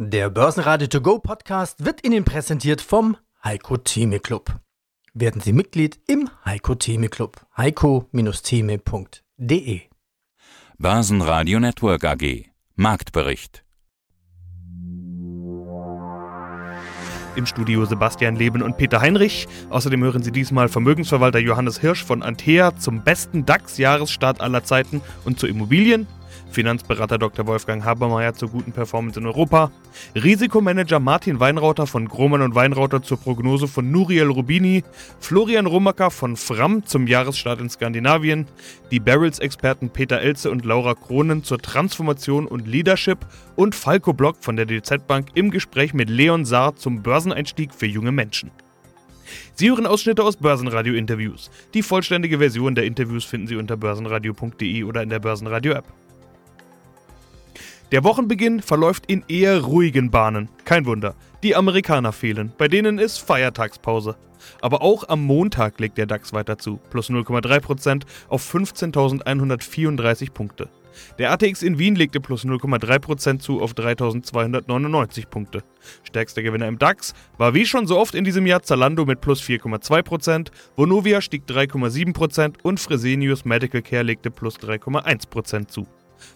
Der 0.00 0.30
Börsenradio 0.30 0.86
To 0.86 1.00
Go 1.00 1.18
Podcast 1.18 1.84
wird 1.84 2.06
Ihnen 2.06 2.24
präsentiert 2.24 2.80
vom 2.80 3.16
Heiko 3.42 3.78
Theme 3.78 4.20
Club. 4.20 4.60
Werden 5.12 5.40
Sie 5.40 5.52
Mitglied 5.52 5.98
im 6.06 6.30
Heiko 6.44 6.76
Theme 6.76 7.08
Club. 7.08 7.44
heiko-theme.de 7.56 9.80
Börsenradio 10.78 11.58
Network 11.58 12.04
AG 12.04 12.44
Marktbericht 12.76 13.64
Im 17.34 17.46
Studio 17.46 17.84
Sebastian 17.84 18.36
Leben 18.36 18.62
und 18.62 18.76
Peter 18.76 19.00
Heinrich. 19.00 19.48
Außerdem 19.68 20.04
hören 20.04 20.22
Sie 20.22 20.30
diesmal 20.30 20.68
Vermögensverwalter 20.68 21.40
Johannes 21.40 21.80
Hirsch 21.80 22.04
von 22.04 22.22
Antea 22.22 22.76
zum 22.76 23.02
besten 23.02 23.46
DAX-Jahresstart 23.46 24.40
aller 24.40 24.62
Zeiten 24.62 25.00
und 25.24 25.40
zu 25.40 25.48
Immobilien 25.48 26.06
Finanzberater 26.50 27.18
Dr. 27.18 27.46
Wolfgang 27.46 27.84
Habermeier 27.84 28.34
zur 28.34 28.48
guten 28.48 28.72
Performance 28.72 29.18
in 29.18 29.26
Europa, 29.26 29.70
Risikomanager 30.14 30.98
Martin 30.98 31.40
Weinrauter 31.40 31.86
von 31.86 32.08
Grohmann 32.08 32.42
und 32.42 32.54
Weinrauter 32.54 33.02
zur 33.02 33.18
Prognose 33.18 33.68
von 33.68 33.90
Nuriel 33.90 34.28
Rubini, 34.28 34.84
Florian 35.20 35.66
Rummacker 35.66 36.10
von 36.10 36.36
Fram 36.36 36.84
zum 36.86 37.06
Jahresstart 37.06 37.60
in 37.60 37.70
Skandinavien, 37.70 38.46
die 38.90 39.00
Barrels-Experten 39.00 39.90
Peter 39.90 40.20
Elze 40.20 40.50
und 40.50 40.64
Laura 40.64 40.94
Kronen 40.94 41.44
zur 41.44 41.58
Transformation 41.58 42.46
und 42.46 42.66
Leadership 42.66 43.18
und 43.56 43.74
Falco 43.74 44.12
Block 44.12 44.36
von 44.40 44.56
der 44.56 44.66
DZ 44.66 45.06
Bank 45.06 45.28
im 45.34 45.50
Gespräch 45.50 45.94
mit 45.94 46.10
Leon 46.10 46.44
Saar 46.44 46.76
zum 46.76 47.02
Börseneinstieg 47.02 47.74
für 47.74 47.86
junge 47.86 48.12
Menschen. 48.12 48.50
Sie 49.54 49.68
hören 49.68 49.86
Ausschnitte 49.86 50.22
aus 50.22 50.36
Börsenradio-Interviews. 50.36 51.50
Die 51.74 51.82
vollständige 51.82 52.38
Version 52.38 52.74
der 52.74 52.84
Interviews 52.84 53.24
finden 53.24 53.46
Sie 53.46 53.56
unter 53.56 53.76
börsenradio.de 53.76 54.84
oder 54.84 55.02
in 55.02 55.10
der 55.10 55.18
Börsenradio-App. 55.18 55.84
Der 57.90 58.04
Wochenbeginn 58.04 58.60
verläuft 58.60 59.04
in 59.06 59.24
eher 59.28 59.62
ruhigen 59.62 60.10
Bahnen. 60.10 60.50
Kein 60.66 60.84
Wunder. 60.84 61.14
Die 61.42 61.56
Amerikaner 61.56 62.12
fehlen, 62.12 62.52
bei 62.58 62.68
denen 62.68 62.98
ist 62.98 63.16
Feiertagspause. 63.18 64.16
Aber 64.60 64.82
auch 64.82 65.08
am 65.08 65.24
Montag 65.24 65.80
legt 65.80 65.96
der 65.96 66.04
DAX 66.04 66.34
weiter 66.34 66.58
zu, 66.58 66.78
plus 66.90 67.08
0,3% 67.08 68.02
auf 68.28 68.54
15.134 68.54 70.32
Punkte. 70.32 70.68
Der 71.18 71.32
ATX 71.32 71.62
in 71.62 71.78
Wien 71.78 71.94
legte 71.94 72.20
plus 72.20 72.44
0,3% 72.44 73.38
zu 73.38 73.62
auf 73.62 73.72
3.299 73.72 75.26
Punkte. 75.26 75.62
Stärkster 76.02 76.42
Gewinner 76.42 76.68
im 76.68 76.78
DAX 76.78 77.14
war 77.38 77.54
wie 77.54 77.64
schon 77.64 77.86
so 77.86 77.98
oft 77.98 78.14
in 78.14 78.24
diesem 78.24 78.46
Jahr 78.46 78.62
Zalando 78.62 79.06
mit 79.06 79.22
plus 79.22 79.40
4,2%, 79.40 80.48
Vonovia 80.76 81.22
stieg 81.22 81.44
3,7% 81.48 82.56
und 82.62 82.80
Fresenius 82.80 83.46
Medical 83.46 83.80
Care 83.80 84.02
legte 84.02 84.30
plus 84.30 84.56
3,1% 84.56 85.68
zu. 85.68 85.86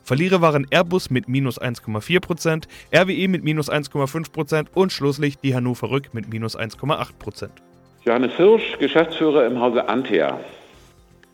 Verlierer 0.02 0.40
waren 0.40 0.66
Airbus 0.70 1.10
mit 1.10 1.28
minus 1.28 1.60
1,4%, 1.60 2.64
RWE 2.94 3.28
mit 3.28 3.44
minus 3.44 3.70
1,5% 3.70 4.66
und 4.74 4.92
schlusslich 4.92 5.38
die 5.38 5.54
Hannover 5.54 5.90
Rück 5.90 6.14
mit 6.14 6.28
minus 6.28 6.58
1,8%. 6.58 7.48
Johannes 8.04 8.32
Hirsch, 8.36 8.78
Geschäftsführer 8.78 9.46
im 9.46 9.60
Hause 9.60 9.88
Antea. 9.88 10.40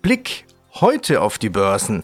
Blick 0.03 0.45
heute 0.75 1.23
auf 1.23 1.39
die 1.39 1.49
Börsen. 1.49 2.03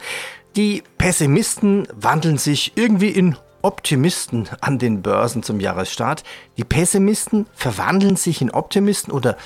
Die 0.57 0.83
Pessimisten 0.99 1.87
wandeln 1.95 2.39
sich 2.39 2.73
irgendwie 2.77 3.11
in 3.11 3.37
Optimisten 3.63 4.49
an 4.61 4.79
den 4.79 5.03
Börsen 5.03 5.43
zum 5.43 5.59
Jahresstart. 5.59 6.23
Die 6.59 6.65
Pessimisten 6.65 7.47
verwandeln 7.55 8.17
sich 8.17 8.43
in 8.43 8.51
Optimisten 8.51 9.13
oder 9.13 9.37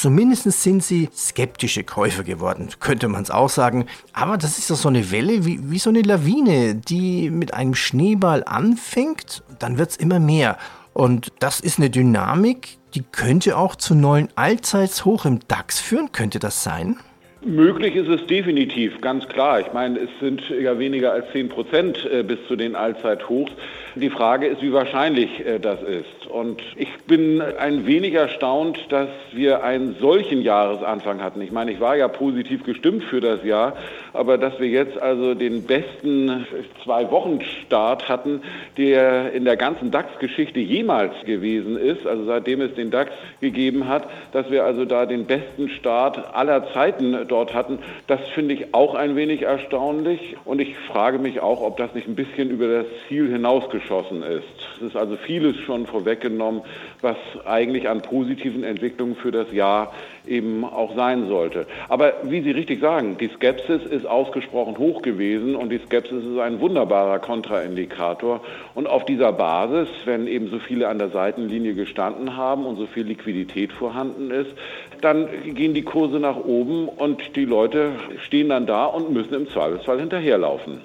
Zumindest 0.00 0.44
sind 0.62 0.84
sie 0.84 1.08
skeptische 1.12 1.82
Käufer 1.82 2.22
geworden, 2.22 2.68
könnte 2.78 3.08
man 3.08 3.24
es 3.24 3.32
auch 3.32 3.48
sagen. 3.48 3.86
Aber 4.12 4.36
das 4.36 4.56
ist 4.56 4.70
doch 4.70 4.76
so 4.76 4.88
eine 4.88 5.10
Welle 5.10 5.44
wie, 5.44 5.58
wie 5.72 5.80
so 5.80 5.90
eine 5.90 6.02
Lawine, 6.02 6.76
die 6.76 7.30
mit 7.30 7.52
einem 7.52 7.74
Schneeball 7.74 8.44
anfängt, 8.46 9.42
dann 9.58 9.76
wird 9.76 9.90
es 9.90 9.96
immer 9.96 10.20
mehr. 10.20 10.56
Und 10.92 11.32
das 11.40 11.58
ist 11.58 11.80
eine 11.80 11.90
Dynamik, 11.90 12.78
die 12.94 13.02
könnte 13.10 13.56
auch 13.56 13.74
zu 13.74 13.96
neuen 13.96 14.28
Allzeitshoch 14.36 15.24
im 15.24 15.40
DAX 15.48 15.80
führen. 15.80 16.12
Könnte 16.12 16.38
das 16.38 16.62
sein? 16.62 16.98
Möglich 17.44 17.96
ist 17.96 18.08
es 18.08 18.24
definitiv, 18.28 19.00
ganz 19.00 19.26
klar. 19.26 19.58
Ich 19.58 19.72
meine, 19.72 19.98
es 19.98 20.10
sind 20.20 20.42
ja 20.48 20.78
weniger 20.78 21.12
als 21.12 21.26
10 21.32 21.48
Prozent 21.48 22.04
äh, 22.04 22.22
bis 22.22 22.38
zu 22.46 22.54
den 22.54 22.76
Allzeithochs. 22.76 23.50
Die 24.00 24.10
Frage 24.10 24.46
ist, 24.46 24.62
wie 24.62 24.72
wahrscheinlich 24.72 25.44
äh, 25.44 25.58
das 25.58 25.82
ist. 25.82 26.28
Und 26.28 26.62
ich 26.76 26.88
bin 27.08 27.40
ein 27.40 27.84
wenig 27.84 28.14
erstaunt, 28.14 28.78
dass 28.90 29.08
wir 29.32 29.64
einen 29.64 29.96
solchen 29.98 30.42
Jahresanfang 30.42 31.20
hatten. 31.20 31.40
Ich 31.40 31.50
meine, 31.50 31.72
ich 31.72 31.80
war 31.80 31.96
ja 31.96 32.06
positiv 32.06 32.62
gestimmt 32.62 33.02
für 33.02 33.20
das 33.20 33.42
Jahr, 33.42 33.76
aber 34.12 34.38
dass 34.38 34.60
wir 34.60 34.68
jetzt 34.68 35.00
also 35.02 35.34
den 35.34 35.64
besten 35.64 36.46
Zwei-Wochen-Start 36.84 38.08
hatten, 38.08 38.42
der 38.76 39.32
in 39.32 39.44
der 39.44 39.56
ganzen 39.56 39.90
DAX-Geschichte 39.90 40.60
jemals 40.60 41.14
gewesen 41.24 41.76
ist, 41.76 42.06
also 42.06 42.24
seitdem 42.24 42.60
es 42.60 42.74
den 42.74 42.92
DAX 42.92 43.10
gegeben 43.40 43.88
hat, 43.88 44.08
dass 44.30 44.48
wir 44.48 44.64
also 44.64 44.84
da 44.84 45.06
den 45.06 45.24
besten 45.24 45.70
Start 45.70 46.34
aller 46.36 46.72
Zeiten 46.72 47.16
dort 47.26 47.52
hatten, 47.52 47.80
das 48.06 48.20
finde 48.34 48.54
ich 48.54 48.74
auch 48.74 48.94
ein 48.94 49.16
wenig 49.16 49.42
erstaunlich. 49.42 50.36
Und 50.44 50.60
ich 50.60 50.76
frage 50.86 51.18
mich 51.18 51.40
auch, 51.40 51.62
ob 51.62 51.78
das 51.78 51.94
nicht 51.94 52.06
ein 52.06 52.14
bisschen 52.14 52.50
über 52.50 52.68
das 52.68 52.86
Ziel 53.08 53.28
hinausgeschoben 53.28 53.87
geschossen 53.88 54.22
ist. 54.22 54.44
Es 54.76 54.82
ist 54.88 54.96
also 54.96 55.16
vieles 55.16 55.56
schon 55.56 55.86
vorweggenommen, 55.86 56.62
was 57.00 57.16
eigentlich 57.46 57.88
an 57.88 58.02
positiven 58.02 58.62
Entwicklungen 58.62 59.16
für 59.16 59.30
das 59.30 59.50
Jahr 59.52 59.92
eben 60.26 60.64
auch 60.64 60.94
sein 60.94 61.26
sollte. 61.28 61.66
Aber 61.88 62.12
wie 62.24 62.42
Sie 62.42 62.50
richtig 62.50 62.80
sagen, 62.80 63.16
die 63.18 63.28
Skepsis 63.28 63.84
ist 63.84 64.06
ausgesprochen 64.06 64.76
hoch 64.78 65.00
gewesen 65.00 65.56
und 65.56 65.70
die 65.70 65.78
Skepsis 65.78 66.22
ist 66.22 66.38
ein 66.38 66.60
wunderbarer 66.60 67.18
Kontraindikator. 67.18 68.42
Und 68.74 68.86
auf 68.86 69.06
dieser 69.06 69.32
Basis, 69.32 69.88
wenn 70.04 70.26
eben 70.26 70.48
so 70.48 70.58
viele 70.58 70.88
an 70.88 70.98
der 70.98 71.08
Seitenlinie 71.08 71.74
gestanden 71.74 72.36
haben 72.36 72.66
und 72.66 72.76
so 72.76 72.86
viel 72.86 73.04
Liquidität 73.04 73.72
vorhanden 73.72 74.30
ist, 74.30 74.50
dann 75.00 75.28
gehen 75.54 75.72
die 75.72 75.82
Kurse 75.82 76.20
nach 76.20 76.36
oben 76.36 76.88
und 76.88 77.36
die 77.36 77.46
Leute 77.46 77.92
stehen 78.20 78.50
dann 78.50 78.66
da 78.66 78.84
und 78.84 79.10
müssen 79.12 79.34
im 79.34 79.48
Zweifelsfall 79.48 80.00
hinterherlaufen. 80.00 80.82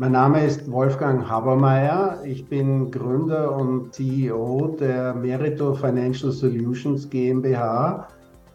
Mein 0.00 0.12
Name 0.12 0.46
ist 0.46 0.70
Wolfgang 0.70 1.28
Habermeier. 1.28 2.22
Ich 2.24 2.48
bin 2.48 2.88
Gründer 2.88 3.56
und 3.56 3.92
CEO 3.92 4.76
der 4.78 5.12
Merito 5.12 5.74
Financial 5.74 6.30
Solutions 6.30 7.10
GmbH. 7.10 8.06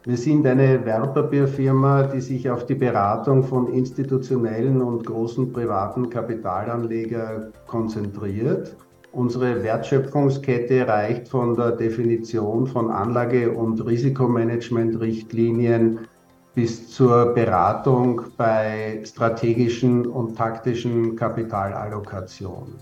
Wir 0.06 0.16
sind 0.16 0.48
eine 0.48 0.86
Wertpapierfirma, 0.86 2.04
die 2.04 2.22
sich 2.22 2.50
auf 2.50 2.66
die 2.66 2.76
Beratung 2.76 3.44
von 3.44 3.68
institutionellen 3.74 4.82
und 4.82 5.06
großen 5.06 5.52
privaten 5.52 6.10
Kapitalanleger 6.10 7.52
konzentriert. 7.68 8.78
Unsere 9.12 9.62
Wertschöpfungskette 9.64 10.88
reicht 10.88 11.28
von 11.28 11.58
der 11.58 11.74
Definition 11.74 12.68
von 12.68 12.90
Anlage- 12.90 13.52
und 13.52 13.86
Risikomanagementrichtlinien 13.86 16.08
bis 16.56 16.92
zur 16.92 17.34
Beratung 17.34 18.22
bei 18.38 19.02
strategischen 19.06 20.06
und 20.06 20.36
taktischen 20.36 21.16
Kapitalallokation. 21.16 22.76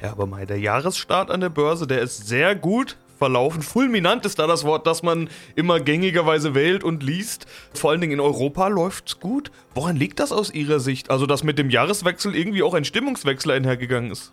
Ja, 0.00 0.12
aber 0.12 0.26
mal 0.26 0.46
der 0.46 0.58
Jahresstart 0.58 1.30
an 1.30 1.40
der 1.40 1.50
Börse, 1.50 1.86
der 1.86 2.00
ist 2.00 2.26
sehr 2.26 2.54
gut 2.54 2.96
verlaufen. 3.18 3.60
Fulminant 3.60 4.24
ist 4.24 4.38
da 4.38 4.46
das 4.46 4.64
Wort, 4.64 4.86
das 4.86 5.02
man 5.02 5.28
immer 5.54 5.78
gängigerweise 5.78 6.54
wählt 6.54 6.82
und 6.82 7.02
liest. 7.02 7.46
Vor 7.74 7.90
allen 7.90 8.00
Dingen 8.00 8.14
in 8.14 8.20
Europa 8.20 8.68
läuft's 8.68 9.20
gut. 9.20 9.50
Woran 9.74 9.96
liegt 9.96 10.20
das 10.20 10.32
aus 10.32 10.50
Ihrer 10.52 10.80
Sicht? 10.80 11.10
Also, 11.10 11.26
dass 11.26 11.44
mit 11.44 11.58
dem 11.58 11.68
Jahreswechsel 11.68 12.34
irgendwie 12.34 12.62
auch 12.62 12.72
ein 12.72 12.86
Stimmungswechsel 12.86 13.52
einhergegangen 13.52 14.10
ist? 14.10 14.32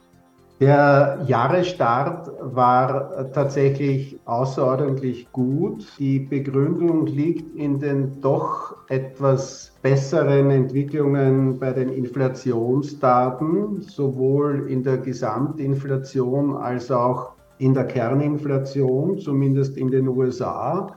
Der 0.59 1.19
Jahresstart 1.27 2.31
war 2.41 3.31
tatsächlich 3.31 4.19
außerordentlich 4.25 5.31
gut. 5.31 5.85
Die 5.99 6.17
Begründung 6.17 7.05
liegt 7.05 7.55
in 7.55 7.79
den 7.79 8.21
doch 8.21 8.75
etwas 8.89 9.71
besseren 9.83 10.49
Entwicklungen 10.49 11.59
bei 11.59 11.73
den 11.73 11.89
Inflationsdaten, 11.89 13.81
sowohl 13.81 14.65
in 14.67 14.81
der 14.81 14.97
Gesamtinflation 14.97 16.57
als 16.57 16.89
auch 16.89 17.33
in 17.59 17.75
der 17.75 17.85
Kerninflation, 17.85 19.19
zumindest 19.19 19.77
in 19.77 19.91
den 19.91 20.07
USA. 20.07 20.87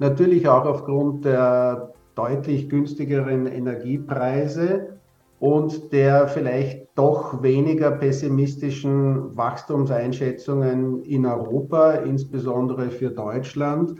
Natürlich 0.00 0.48
auch 0.48 0.64
aufgrund 0.64 1.24
der 1.24 1.92
deutlich 2.16 2.68
günstigeren 2.68 3.46
Energiepreise 3.46 4.93
und 5.44 5.92
der 5.92 6.26
vielleicht 6.26 6.88
doch 6.94 7.42
weniger 7.42 7.90
pessimistischen 7.90 9.36
Wachstumseinschätzungen 9.36 11.02
in 11.02 11.26
Europa, 11.26 11.90
insbesondere 11.96 12.88
für 12.88 13.10
Deutschland. 13.10 13.94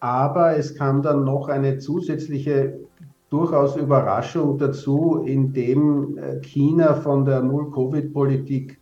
Aber 0.00 0.56
es 0.56 0.74
kam 0.74 1.02
dann 1.02 1.24
noch 1.24 1.50
eine 1.50 1.76
zusätzliche 1.76 2.80
durchaus 3.28 3.76
Überraschung 3.76 4.56
dazu, 4.56 5.22
indem 5.26 6.16
äh, 6.16 6.40
China 6.40 6.94
von 6.94 7.26
der 7.26 7.42
Null-Covid-Politik 7.42 8.80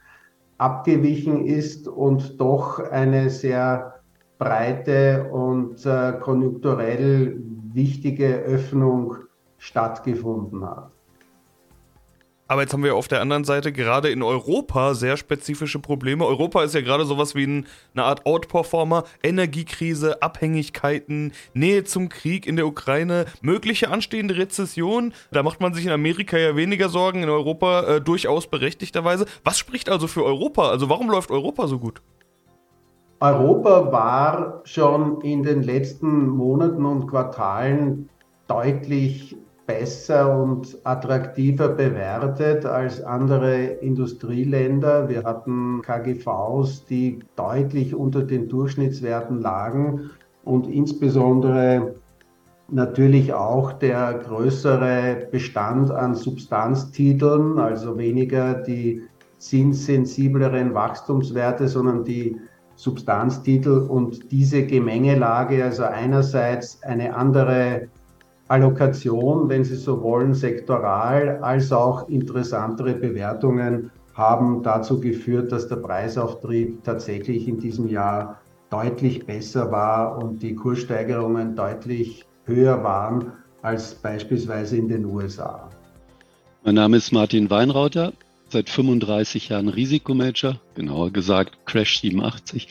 abgewichen 0.58 1.44
ist 1.44 1.88
und 1.88 2.40
doch 2.40 2.78
eine 2.78 3.28
sehr 3.28 3.94
breite 4.38 5.30
und 5.32 5.84
äh, 5.84 6.12
konjunkturell 6.20 7.40
wichtige 7.72 8.36
Öffnung 8.36 9.16
stattgefunden 9.58 10.64
hat. 10.64 10.94
Aber 12.46 12.60
jetzt 12.60 12.74
haben 12.74 12.84
wir 12.84 12.94
auf 12.94 13.08
der 13.08 13.22
anderen 13.22 13.44
Seite 13.44 13.72
gerade 13.72 14.10
in 14.10 14.22
Europa 14.22 14.92
sehr 14.92 15.16
spezifische 15.16 15.78
Probleme. 15.78 16.26
Europa 16.26 16.62
ist 16.62 16.74
ja 16.74 16.82
gerade 16.82 17.06
sowas 17.06 17.34
wie 17.34 17.46
ein, 17.46 17.66
eine 17.94 18.04
Art 18.04 18.26
Outperformer. 18.26 19.04
Energiekrise, 19.22 20.20
Abhängigkeiten, 20.20 21.32
Nähe 21.54 21.84
zum 21.84 22.10
Krieg 22.10 22.46
in 22.46 22.56
der 22.56 22.66
Ukraine, 22.66 23.24
mögliche 23.40 23.90
anstehende 23.90 24.36
Rezession. 24.36 25.14
Da 25.30 25.42
macht 25.42 25.60
man 25.60 25.72
sich 25.72 25.86
in 25.86 25.90
Amerika 25.90 26.36
ja 26.36 26.54
weniger 26.54 26.90
Sorgen, 26.90 27.22
in 27.22 27.30
Europa 27.30 27.82
äh, 27.84 28.00
durchaus 28.02 28.46
berechtigterweise. 28.46 29.24
Was 29.42 29.58
spricht 29.58 29.88
also 29.88 30.06
für 30.06 30.24
Europa? 30.24 30.68
Also 30.68 30.90
warum 30.90 31.08
läuft 31.08 31.30
Europa 31.30 31.66
so 31.66 31.78
gut? 31.78 32.02
Europa 33.20 33.90
war 33.90 34.60
schon 34.64 35.22
in 35.22 35.42
den 35.44 35.62
letzten 35.62 36.28
Monaten 36.28 36.84
und 36.84 37.06
Quartalen 37.06 38.10
deutlich 38.48 39.34
besser 39.66 40.38
und 40.42 40.78
attraktiver 40.84 41.68
bewertet 41.68 42.66
als 42.66 43.02
andere 43.02 43.62
Industrieländer. 43.64 45.08
Wir 45.08 45.22
hatten 45.24 45.80
KGVs, 45.82 46.84
die 46.86 47.20
deutlich 47.36 47.94
unter 47.94 48.22
den 48.22 48.48
Durchschnittswerten 48.48 49.40
lagen 49.40 50.10
und 50.44 50.66
insbesondere 50.66 51.94
natürlich 52.68 53.32
auch 53.32 53.72
der 53.72 54.14
größere 54.14 55.28
Bestand 55.30 55.90
an 55.90 56.14
Substanztiteln, 56.14 57.58
also 57.58 57.96
weniger 57.98 58.54
die 58.54 59.02
zinssensibleren 59.38 60.74
Wachstumswerte, 60.74 61.68
sondern 61.68 62.04
die 62.04 62.36
Substanztitel 62.76 63.86
und 63.88 64.32
diese 64.32 64.64
Gemengelage, 64.64 65.62
also 65.62 65.84
einerseits 65.84 66.82
eine 66.82 67.14
andere 67.14 67.88
Allokation, 68.48 69.48
wenn 69.48 69.64
Sie 69.64 69.76
so 69.76 70.02
wollen, 70.02 70.34
sektoral, 70.34 71.38
als 71.42 71.72
auch 71.72 72.08
interessantere 72.08 72.94
Bewertungen 72.94 73.90
haben 74.14 74.62
dazu 74.62 75.00
geführt, 75.00 75.50
dass 75.50 75.68
der 75.68 75.76
Preisauftrieb 75.76 76.84
tatsächlich 76.84 77.48
in 77.48 77.58
diesem 77.58 77.88
Jahr 77.88 78.40
deutlich 78.70 79.26
besser 79.26 79.72
war 79.72 80.18
und 80.18 80.42
die 80.42 80.54
Kurssteigerungen 80.54 81.56
deutlich 81.56 82.24
höher 82.44 82.82
waren 82.84 83.32
als 83.62 83.94
beispielsweise 83.94 84.76
in 84.76 84.88
den 84.88 85.06
USA. 85.06 85.70
Mein 86.64 86.74
Name 86.74 86.98
ist 86.98 87.12
Martin 87.12 87.50
Weinrauter, 87.50 88.12
seit 88.48 88.68
35 88.68 89.48
Jahren 89.48 89.68
Risikomanager, 89.68 90.60
genauer 90.74 91.10
gesagt 91.10 91.64
Crash 91.66 92.00
87. 92.00 92.68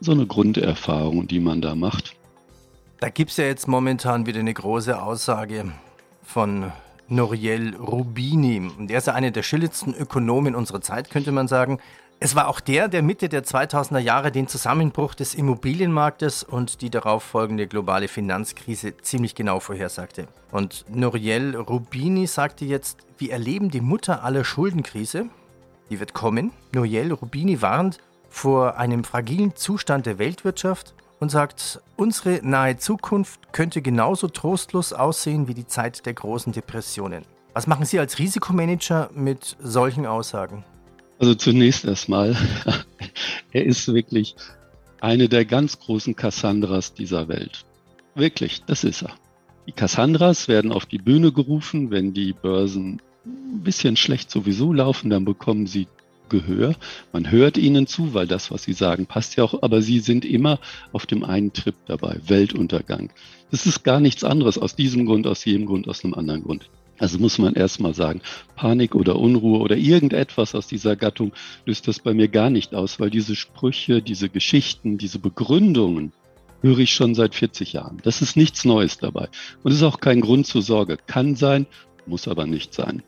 So 0.00 0.12
eine 0.12 0.26
Grunderfahrung, 0.26 1.28
die 1.28 1.40
man 1.40 1.60
da 1.60 1.74
macht. 1.74 2.16
Da 3.02 3.08
gibt 3.08 3.32
es 3.32 3.36
ja 3.36 3.46
jetzt 3.46 3.66
momentan 3.66 4.26
wieder 4.26 4.38
eine 4.38 4.54
große 4.54 5.02
Aussage 5.02 5.72
von 6.22 6.70
Noriel 7.08 7.74
Rubini. 7.74 8.70
Und 8.78 8.92
er 8.92 8.98
ist 8.98 9.08
ja 9.08 9.14
einer 9.14 9.32
der 9.32 9.42
schillerndsten 9.42 9.92
Ökonomen 9.92 10.54
unserer 10.54 10.82
Zeit, 10.82 11.10
könnte 11.10 11.32
man 11.32 11.48
sagen. 11.48 11.80
Es 12.20 12.36
war 12.36 12.46
auch 12.46 12.60
der, 12.60 12.86
der 12.86 13.02
Mitte 13.02 13.28
der 13.28 13.42
2000er 13.42 13.98
Jahre 13.98 14.30
den 14.30 14.46
Zusammenbruch 14.46 15.16
des 15.16 15.34
Immobilienmarktes 15.34 16.44
und 16.44 16.80
die 16.80 16.90
darauf 16.90 17.24
folgende 17.24 17.66
globale 17.66 18.06
Finanzkrise 18.06 18.96
ziemlich 18.98 19.34
genau 19.34 19.58
vorhersagte. 19.58 20.28
Und 20.52 20.84
Noriel 20.88 21.56
Rubini 21.56 22.28
sagte 22.28 22.64
jetzt, 22.64 23.00
wir 23.18 23.32
erleben 23.32 23.72
die 23.72 23.80
Mutter 23.80 24.22
aller 24.22 24.44
Schuldenkrise. 24.44 25.26
Die 25.90 25.98
wird 25.98 26.14
kommen. 26.14 26.52
Noriel 26.72 27.12
Rubini 27.12 27.62
warnt 27.62 27.98
vor 28.28 28.76
einem 28.78 29.02
fragilen 29.02 29.56
Zustand 29.56 30.06
der 30.06 30.20
Weltwirtschaft 30.20 30.94
und 31.22 31.28
sagt, 31.28 31.80
unsere 31.94 32.40
nahe 32.42 32.78
Zukunft 32.78 33.52
könnte 33.52 33.80
genauso 33.80 34.26
trostlos 34.26 34.92
aussehen 34.92 35.46
wie 35.46 35.54
die 35.54 35.68
Zeit 35.68 36.04
der 36.04 36.14
großen 36.14 36.52
Depressionen. 36.52 37.24
Was 37.54 37.68
machen 37.68 37.84
Sie 37.84 38.00
als 38.00 38.18
Risikomanager 38.18 39.08
mit 39.14 39.56
solchen 39.62 40.04
Aussagen? 40.04 40.64
Also 41.20 41.36
zunächst 41.36 41.84
erstmal, 41.84 42.36
er 43.52 43.64
ist 43.64 43.86
wirklich 43.86 44.34
eine 45.00 45.28
der 45.28 45.44
ganz 45.44 45.78
großen 45.78 46.16
Cassandras 46.16 46.92
dieser 46.92 47.28
Welt. 47.28 47.66
Wirklich, 48.16 48.64
das 48.64 48.82
ist 48.82 49.02
er. 49.02 49.14
Die 49.68 49.72
Cassandras 49.72 50.48
werden 50.48 50.72
auf 50.72 50.86
die 50.86 50.98
Bühne 50.98 51.30
gerufen, 51.30 51.92
wenn 51.92 52.12
die 52.12 52.32
Börsen 52.32 53.00
ein 53.24 53.62
bisschen 53.62 53.94
schlecht 53.94 54.28
sowieso 54.28 54.72
laufen, 54.72 55.08
dann 55.08 55.24
bekommen 55.24 55.68
sie 55.68 55.86
Gehör. 56.32 56.74
Man 57.12 57.30
hört 57.30 57.58
ihnen 57.58 57.86
zu, 57.86 58.14
weil 58.14 58.26
das, 58.26 58.50
was 58.50 58.64
sie 58.64 58.72
sagen, 58.72 59.06
passt 59.06 59.36
ja 59.36 59.44
auch, 59.44 59.62
aber 59.62 59.82
sie 59.82 60.00
sind 60.00 60.24
immer 60.24 60.58
auf 60.90 61.06
dem 61.06 61.22
einen 61.22 61.52
Trip 61.52 61.76
dabei, 61.86 62.18
Weltuntergang. 62.26 63.12
Das 63.50 63.66
ist 63.66 63.84
gar 63.84 64.00
nichts 64.00 64.24
anderes 64.24 64.58
aus 64.58 64.74
diesem 64.74 65.06
Grund, 65.06 65.26
aus 65.26 65.44
jedem 65.44 65.66
Grund, 65.66 65.86
aus 65.88 66.02
einem 66.02 66.14
anderen 66.14 66.42
Grund. 66.42 66.70
Also 66.98 67.18
muss 67.18 67.38
man 67.38 67.54
erstmal 67.54 67.94
sagen, 67.94 68.22
Panik 68.56 68.94
oder 68.94 69.16
Unruhe 69.16 69.60
oder 69.60 69.76
irgendetwas 69.76 70.54
aus 70.54 70.66
dieser 70.66 70.96
Gattung 70.96 71.32
löst 71.66 71.86
das 71.86 72.00
bei 72.00 72.14
mir 72.14 72.28
gar 72.28 72.48
nicht 72.48 72.74
aus, 72.74 72.98
weil 72.98 73.10
diese 73.10 73.36
Sprüche, 73.36 74.00
diese 74.00 74.28
Geschichten, 74.28 74.98
diese 74.98 75.18
Begründungen 75.18 76.12
höre 76.62 76.78
ich 76.78 76.92
schon 76.92 77.14
seit 77.14 77.34
40 77.34 77.74
Jahren. 77.74 77.98
Das 78.04 78.22
ist 78.22 78.36
nichts 78.36 78.64
Neues 78.64 78.98
dabei. 78.98 79.28
Und 79.62 79.72
es 79.72 79.78
ist 79.78 79.84
auch 79.84 80.00
kein 80.00 80.20
Grund 80.20 80.46
zur 80.46 80.62
Sorge. 80.62 80.96
Kann 81.06 81.36
sein, 81.36 81.66
muss 82.06 82.26
aber 82.26 82.46
nicht 82.46 82.72
sein 82.72 83.02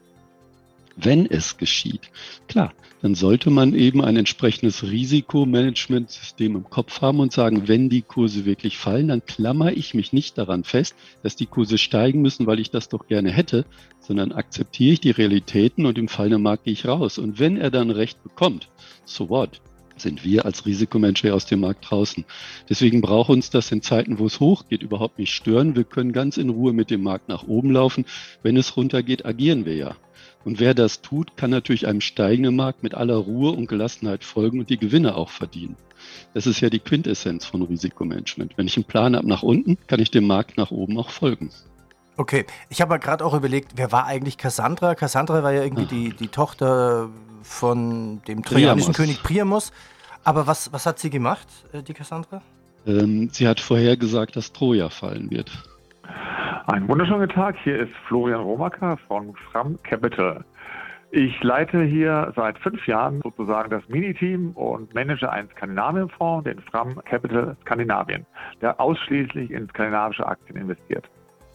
wenn 0.97 1.27
es 1.27 1.57
geschieht. 1.57 2.11
Klar, 2.49 2.73
dann 3.03 3.15
sollte 3.15 3.51
man 3.51 3.75
eben 3.75 4.03
ein 4.03 4.17
entsprechendes 4.17 4.83
Risikomanagementsystem 4.83 6.57
im 6.57 6.71
Kopf 6.71 7.03
haben 7.03 7.21
und 7.21 7.33
sagen, 7.33 7.69
wenn 7.69 7.91
die 7.91 8.03
Kurse 8.03 8.47
wirklich 8.47 8.79
fallen, 8.79 9.09
dann 9.09 9.27
klammer 9.27 9.73
ich 9.73 9.93
mich 9.93 10.13
nicht 10.13 10.39
daran 10.39 10.65
fest, 10.65 10.95
dass 11.23 11.37
die 11.37 11.47
Kurse 11.47 11.77
steigen 11.77 12.23
müssen, 12.23 12.47
weil 12.47 12.61
ich 12.61 12.71
das 12.71 12.89
doch 12.89 13.07
gerne 13.07 13.31
hätte, 13.31 13.67
sondern 14.01 14.33
akzeptiere 14.33 14.95
ich 14.95 15.01
die 15.01 15.11
Realitäten 15.11 15.85
und 15.85 15.99
im 15.99 16.09
fallenden 16.09 16.43
Markt 16.43 16.65
gehe 16.65 16.73
ich 16.73 16.87
raus. 16.87 17.19
Und 17.19 17.39
wenn 17.39 17.57
er 17.57 17.71
dann 17.71 17.91
recht 17.91 18.23
bekommt, 18.23 18.69
so 19.05 19.29
what? 19.29 19.61
sind 19.97 20.25
wir 20.25 20.45
als 20.45 20.67
Risikomanager 20.67 21.35
aus 21.35 21.47
dem 21.47 21.61
Markt 21.61 21.91
draußen. 21.91 22.25
Deswegen 22.69 23.01
braucht 23.01 23.31
uns 23.31 23.51
das 23.51 23.71
in 23.71 23.83
Zeiten, 23.83 24.19
wo 24.19 24.27
es 24.27 24.41
hochgeht, 24.41 24.83
überhaupt 24.83 25.19
nicht 25.19 25.33
stören. 25.33 25.77
Wir 25.77 25.85
können 25.85 26.13
ganz 26.13 26.37
in 26.37 26.51
Ruhe 26.51 26.73
mit 26.73 26.91
dem 26.91 27.03
Markt 27.03 27.29
nach 27.29 27.45
oben 27.45 27.71
laufen. 27.71 28.05
Wenn 28.43 28.57
es 28.57 28.77
runtergeht, 28.77 29.25
agieren 29.25 29.65
wir 29.65 29.77
ja. 29.77 29.97
Und 30.45 30.61
wer 30.61 30.75
das 30.75 31.01
tut, 31.01 31.37
kann 31.37 31.51
natürlich 31.51 31.87
einem 31.87 32.01
steigenden 32.01 32.55
Markt 32.57 32.83
mit 32.83 32.95
aller 32.95 33.17
Ruhe 33.17 33.53
und 33.53 33.67
Gelassenheit 33.67 34.25
folgen 34.25 34.61
und 34.61 34.71
die 34.71 34.79
Gewinne 34.79 35.15
auch 35.15 35.31
verdienen. 35.31 35.77
Das 36.35 36.47
ist 36.47 36.61
ja 36.61 36.69
die 36.69 36.81
Quintessenz 36.81 37.47
von 37.47 37.63
Risikomanagement. 37.63 38.59
Wenn 38.59 38.67
ich 38.67 38.77
einen 38.77 38.85
Plan 38.85 39.17
habe 39.17 39.27
nach 39.27 39.43
unten, 39.43 39.79
kann 39.87 40.01
ich 40.01 40.11
dem 40.11 40.27
Markt 40.27 40.59
nach 40.59 40.71
oben 40.71 40.99
auch 40.99 41.11
folgen. 41.11 41.51
Okay, 42.17 42.45
ich 42.69 42.81
habe 42.81 42.99
gerade 42.99 43.25
auch 43.25 43.35
überlegt, 43.35 43.73
wer 43.77 43.91
war 43.91 44.07
eigentlich 44.07 44.37
Cassandra? 44.37 44.95
Cassandra 44.95 45.43
war 45.43 45.53
ja 45.53 45.63
irgendwie 45.63 45.87
die, 45.87 46.13
die 46.15 46.29
Tochter 46.29 47.09
von 47.43 48.23
dem 48.29 48.45
trojanischen 48.45 48.95
König 48.95 49.23
Priamos. 49.23 49.73
Aber 50.23 50.47
was, 50.47 50.73
was 50.73 50.87
hat 50.87 50.99
sie 50.99 51.11
gemacht, 51.11 51.47
äh, 51.73 51.83
die 51.83 51.93
Cassandra? 51.93 52.43
Ähm, 52.87 53.31
sie 53.33 53.49
hat 53.49 53.61
vorhergesagt, 53.61 54.37
dass 54.37 54.53
Troja 54.53 54.91
fallen 54.91 55.31
wird. 55.31 55.51
Einen 56.67 56.89
wunderschönen 56.89 57.29
Tag. 57.29 57.57
Hier 57.63 57.81
ist 57.81 57.93
Florian 58.09 58.41
Romacker 58.41 58.97
von 59.09 59.35
Fram 59.51 59.79
Capital. 59.83 60.45
Ich 61.11 61.41
leite 61.45 61.83
hier 61.85 62.33
seit 62.35 62.59
fünf 62.59 62.85
Jahren 62.89 63.21
sozusagen 63.23 63.71
das 63.71 63.89
Miniteam 63.89 64.51
und 64.53 64.93
manage 64.95 65.31
einen 65.31 65.49
Skandinavienfonds, 65.51 66.45
den 66.45 66.59
Fram 66.63 67.01
Capital 67.05 67.57
Skandinavien, 67.63 68.27
der 68.61 68.81
ausschließlich 68.81 69.51
in 69.51 69.69
skandinavische 69.69 70.27
Aktien 70.27 70.57
investiert. 70.57 71.09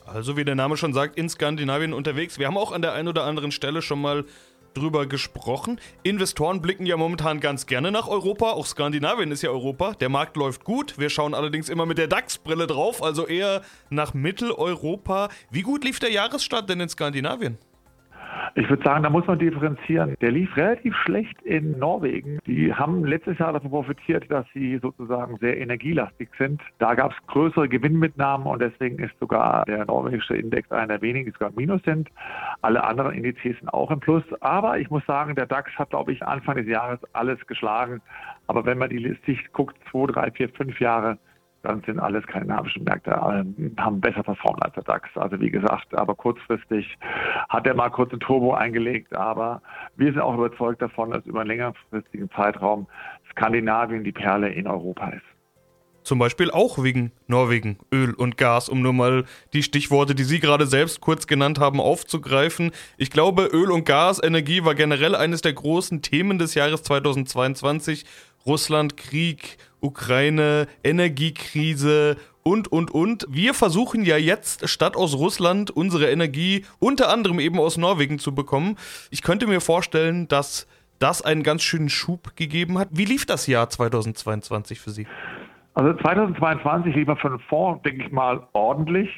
Also 0.06 0.38
wie 0.38 0.46
der 0.46 0.56
Name 0.56 0.77
schon 0.77 0.94
sagt, 0.94 1.18
in 1.18 1.27
Skandinavien 1.27 1.94
unterwegs. 1.94 2.39
Wir 2.39 2.48
haben 2.48 2.58
auch 2.58 2.72
an 2.72 2.82
der 2.82 2.94
einen 2.94 3.08
oder 3.08 3.25
anderen 3.25 3.51
Stelle 3.51 3.82
schon 3.82 4.01
mal 4.01 4.24
drüber 4.73 5.05
gesprochen. 5.05 5.79
Investoren 6.03 6.61
blicken 6.61 6.85
ja 6.85 6.97
momentan 6.97 7.39
ganz 7.39 7.65
gerne 7.65 7.91
nach 7.91 8.07
Europa. 8.07 8.51
Auch 8.51 8.65
Skandinavien 8.65 9.31
ist 9.31 9.41
ja 9.41 9.49
Europa. 9.49 9.93
Der 9.93 10.09
Markt 10.09 10.38
läuft 10.38 10.63
gut. 10.63 10.97
Wir 10.97 11.09
schauen 11.09 11.33
allerdings 11.33 11.69
immer 11.69 11.85
mit 11.85 11.97
der 11.97 12.07
DAX-Brille 12.07 12.67
drauf, 12.67 13.03
also 13.03 13.27
eher 13.27 13.61
nach 13.89 14.13
Mitteleuropa. 14.13 15.29
Wie 15.51 15.61
gut 15.61 15.83
lief 15.83 15.99
der 15.99 16.11
Jahresstart 16.11 16.69
denn 16.69 16.79
in 16.79 16.89
Skandinavien? 16.89 17.57
Ich 18.55 18.69
würde 18.69 18.83
sagen, 18.83 19.03
da 19.03 19.09
muss 19.09 19.27
man 19.27 19.39
differenzieren. 19.39 20.15
Der 20.21 20.31
lief 20.31 20.55
relativ 20.57 20.95
schlecht 20.95 21.41
in 21.43 21.77
Norwegen. 21.77 22.39
Die 22.45 22.74
haben 22.74 23.05
letztes 23.05 23.38
Jahr 23.38 23.53
davon 23.53 23.69
profitiert, 23.69 24.29
dass 24.29 24.45
sie 24.53 24.79
sozusagen 24.79 25.38
sehr 25.38 25.57
energielastig 25.59 26.29
sind. 26.38 26.62
Da 26.79 26.95
gab 26.95 27.12
es 27.12 27.27
größere 27.27 27.69
Gewinnmitnahmen 27.69 28.48
und 28.48 28.62
deswegen 28.62 29.00
ist 29.00 29.17
sogar 29.19 29.65
der 29.65 29.86
norwegische 29.86 30.36
Index 30.36 30.71
einer 30.71 30.88
der 30.88 31.01
wenigen, 31.01 31.25
die 31.25 31.31
sogar 31.31 31.50
im 31.50 31.55
Minus 31.55 31.81
sind. 31.83 32.09
Alle 32.62 32.83
anderen 32.83 33.13
Indizes 33.13 33.57
sind 33.59 33.69
auch 33.69 33.91
im 33.91 34.00
Plus. 34.00 34.24
Aber 34.41 34.79
ich 34.79 34.89
muss 34.89 35.05
sagen, 35.05 35.36
der 35.36 35.45
DAX 35.45 35.71
hat, 35.77 35.91
glaube 35.91 36.12
ich, 36.12 36.24
Anfang 36.24 36.57
des 36.57 36.67
Jahres 36.67 37.00
alles 37.13 37.39
geschlagen. 37.48 38.01
Aber 38.48 38.65
wenn 38.65 38.77
man 38.77 38.89
die 38.89 39.17
Sicht 39.25 39.53
guckt, 39.53 39.77
zwei, 39.91 40.07
drei, 40.07 40.31
vier, 40.31 40.50
fünf 40.50 40.79
Jahre, 40.79 41.17
dann 41.62 41.82
sind 41.86 42.00
alle 42.00 42.22
skandinavischen 42.22 42.84
Märkte 42.84 43.12
ähm, 43.12 43.75
haben 43.78 44.00
besser 44.00 44.24
performt 44.24 44.63
als 44.63 44.74
der 44.75 44.84
DAX. 44.84 45.10
Also 45.16 45.39
wie 45.39 45.51
gesagt, 45.51 45.94
aber 45.98 46.16
kurzfristig 46.16 46.98
hat 47.50 47.68
er 47.68 47.75
mal 47.75 47.89
kurz 47.89 48.13
ein 48.13 48.20
Turbo 48.20 48.54
eingelegt, 48.54 49.16
aber 49.16 49.62
wir 49.96 50.12
sind 50.12 50.22
auch 50.22 50.36
überzeugt 50.36 50.82
davon, 50.82 51.12
dass 51.12 51.25
über 51.25 51.42
einen 51.42 51.50
längerfristigen 51.50 52.30
Zeitraum 52.32 52.88
Skandinavien 53.32 54.04
die 54.04 54.12
Perle 54.12 54.50
in 54.50 54.68
Europa 54.68 55.10
ist. 55.10 55.24
zum 56.04 56.18
Beispiel 56.18 56.50
auch 56.50 56.82
wegen 56.82 57.12
Norwegen, 57.28 57.78
Öl 57.94 58.13
und 58.13 58.38
Gas, 58.38 58.68
um 58.70 58.82
nur 58.82 58.94
mal 58.94 59.25
die 59.54 59.62
Stichworte, 59.62 60.16
die 60.16 60.24
Sie 60.24 60.39
gerade 60.39 60.66
selbst 60.66 61.01
kurz 61.01 61.28
genannt 61.28 61.60
haben, 61.60 61.80
aufzugreifen. 61.80 62.72
Ich 62.98 63.12
glaube, 63.12 63.50
Öl 63.51 63.70
und 63.70 63.86
Gas, 63.86 64.24
Energie 64.24 64.63
war 64.63 64.75
generell 64.75 65.13
eines 65.13 65.42
der 65.42 65.54
großen 65.54 66.01
Themen 66.01 66.39
des 66.39 66.56
Jahres 66.56 66.82
2022. 66.84 68.06
Russland, 68.46 68.98
Krieg, 68.98 69.58
Ukraine, 69.81 70.67
Energiekrise 70.83 72.17
und, 72.43 72.71
und, 72.71 72.91
und. 72.91 73.25
Wir 73.29 73.53
versuchen 73.53 74.03
ja 74.03 74.17
jetzt, 74.17 74.67
statt 74.69 74.95
aus 74.95 75.15
Russland, 75.15 75.71
unsere 75.71 76.09
Energie 76.09 76.65
unter 76.79 77.09
anderem 77.09 77.39
eben 77.39 77.59
aus 77.59 77.77
Norwegen 77.77 78.19
zu 78.19 78.33
bekommen. 78.33 78.75
Ich 79.12 79.21
könnte 79.21 79.48
mir 79.48 79.62
vorstellen, 79.62 80.27
dass 80.27 80.67
das 81.00 81.21
einen 81.21 81.43
ganz 81.43 81.63
schönen 81.63 81.89
Schub 81.89 82.36
gegeben 82.36 82.77
hat. 82.77 82.89
Wie 82.91 83.05
lief 83.05 83.25
das 83.25 83.48
Jahr 83.48 83.69
2022 83.69 84.79
für 84.79 84.91
Sie? 84.91 85.07
Also 85.74 85.93
2022 85.93 86.95
lief 86.95 87.07
für 87.21 87.29
den 87.29 87.39
Fonds, 87.48 87.81
denke 87.83 88.05
ich 88.05 88.12
mal, 88.12 88.45
ordentlich. 88.53 89.09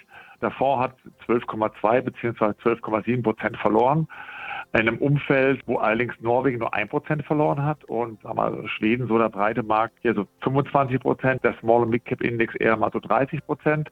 Der 0.42 0.52
Fonds 0.52 0.84
hat 0.84 0.96
12,2 1.28 2.02
bzw. 2.02 2.46
12,7 2.64 3.24
Prozent 3.24 3.58
verloren. 3.58 4.08
In 4.74 4.80
einem 4.80 4.98
Umfeld, 5.00 5.62
wo 5.66 5.78
allerdings 5.78 6.14
Norwegen 6.22 6.60
nur 6.60 6.74
1 6.74 6.90
Prozent 6.90 7.26
verloren 7.26 7.66
hat 7.66 7.84
und 7.86 8.22
sagen 8.22 8.38
wir, 8.38 8.68
Schweden, 8.70 9.08
so 9.08 9.18
der 9.18 9.28
breite 9.28 9.64
Markt, 9.64 9.96
hier 10.02 10.14
so 10.14 10.26
25 10.44 11.02
Prozent, 11.02 11.44
der 11.44 11.56
Small- 11.60 11.82
und 11.82 11.90
Mid-Cap-Index 11.90 12.56
eher 12.56 12.78
mal 12.78 12.90
so 12.92 13.00
30 13.00 13.46
Prozent. 13.46 13.92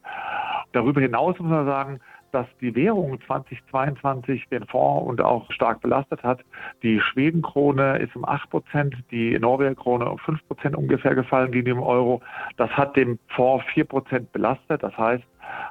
Darüber 0.72 1.02
hinaus 1.02 1.38
muss 1.38 1.50
man 1.50 1.66
sagen, 1.66 2.00
dass 2.32 2.46
die 2.62 2.76
Währung 2.76 3.20
2022 3.26 4.48
den 4.50 4.66
Fonds 4.68 5.10
und 5.10 5.22
auch 5.22 5.52
stark 5.52 5.82
belastet 5.82 6.24
hat. 6.24 6.42
Die 6.84 7.02
Schwedenkrone 7.02 7.98
ist 7.98 8.16
um 8.16 8.24
8 8.24 8.50
Prozent, 8.50 8.96
die 9.12 9.38
Norwegerkrone 9.38 10.10
um 10.10 10.20
5 10.20 10.48
Prozent 10.48 10.76
ungefähr 10.76 11.16
gefallen 11.16 11.52
gegen 11.52 11.66
den 11.66 11.80
Euro. 11.80 12.22
Das 12.58 12.70
hat 12.72 12.96
dem 12.96 13.20
Fonds 13.30 13.66
4 13.74 13.84
Prozent 13.86 14.32
belastet. 14.32 14.84
Das 14.84 14.98
heißt, 14.98 15.24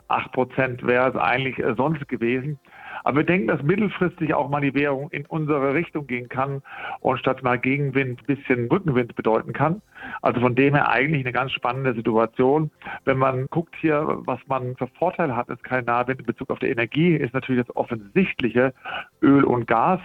8 0.08 0.32
Prozent 0.32 0.86
wäre 0.86 1.08
es 1.10 1.16
eigentlich 1.16 1.64
sonst 1.76 2.06
gewesen. 2.08 2.58
Aber 3.08 3.20
wir 3.20 3.24
denken, 3.24 3.46
dass 3.48 3.62
mittelfristig 3.62 4.34
auch 4.34 4.50
mal 4.50 4.60
die 4.60 4.74
Währung 4.74 5.08
in 5.12 5.24
unsere 5.24 5.72
Richtung 5.72 6.06
gehen 6.06 6.28
kann 6.28 6.60
und 7.00 7.18
statt 7.18 7.42
mal 7.42 7.58
Gegenwind 7.58 8.20
ein 8.20 8.26
bisschen 8.26 8.68
Rückenwind 8.68 9.16
bedeuten 9.16 9.54
kann. 9.54 9.80
Also 10.20 10.42
von 10.42 10.54
dem 10.54 10.74
her 10.74 10.90
eigentlich 10.90 11.24
eine 11.24 11.32
ganz 11.32 11.52
spannende 11.52 11.94
Situation. 11.94 12.70
Wenn 13.06 13.16
man 13.16 13.46
guckt 13.46 13.74
hier, 13.80 14.04
was 14.26 14.40
man 14.46 14.76
für 14.76 14.88
Vorteile 14.98 15.34
hat 15.34 15.48
in 15.48 15.56
Skandinavien 15.56 16.18
in 16.18 16.26
Bezug 16.26 16.50
auf 16.50 16.58
die 16.58 16.68
Energie, 16.68 17.14
ist 17.16 17.32
natürlich 17.32 17.66
das 17.66 17.74
offensichtliche 17.76 18.74
Öl 19.22 19.42
und 19.44 19.66
Gas. 19.66 20.00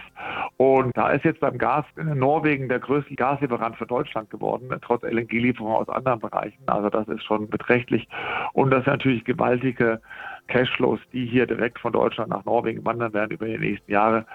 Und 0.56 0.96
da 0.96 1.10
ist 1.10 1.26
jetzt 1.26 1.40
beim 1.40 1.58
Gas 1.58 1.84
in 1.98 2.18
Norwegen 2.18 2.70
der 2.70 2.78
größte 2.78 3.14
Gaslieferant 3.16 3.76
für 3.76 3.86
Deutschland 3.86 4.30
geworden, 4.30 4.74
trotz 4.80 5.02
LNG-Lieferungen 5.02 5.76
aus 5.76 5.90
anderen 5.90 6.20
Bereichen. 6.20 6.62
Also 6.64 6.88
das 6.88 7.06
ist 7.08 7.24
schon 7.24 7.50
beträchtlich. 7.50 8.08
Und 8.54 8.70
das 8.70 8.84
sind 8.84 8.94
natürlich 8.94 9.24
gewaltige 9.24 10.00
Cashflows, 10.48 11.00
die 11.12 11.26
hier 11.26 11.46
direkt 11.46 11.78
von 11.78 11.92
Deutschland 11.92 12.30
nach 12.30 12.44
Norwegen 12.44 12.84
wandern 12.84 13.12
werden 13.12 13.32
über 13.32 13.46
die 13.46 13.58
nächsten 13.58 13.90
Jahre. 13.90 14.26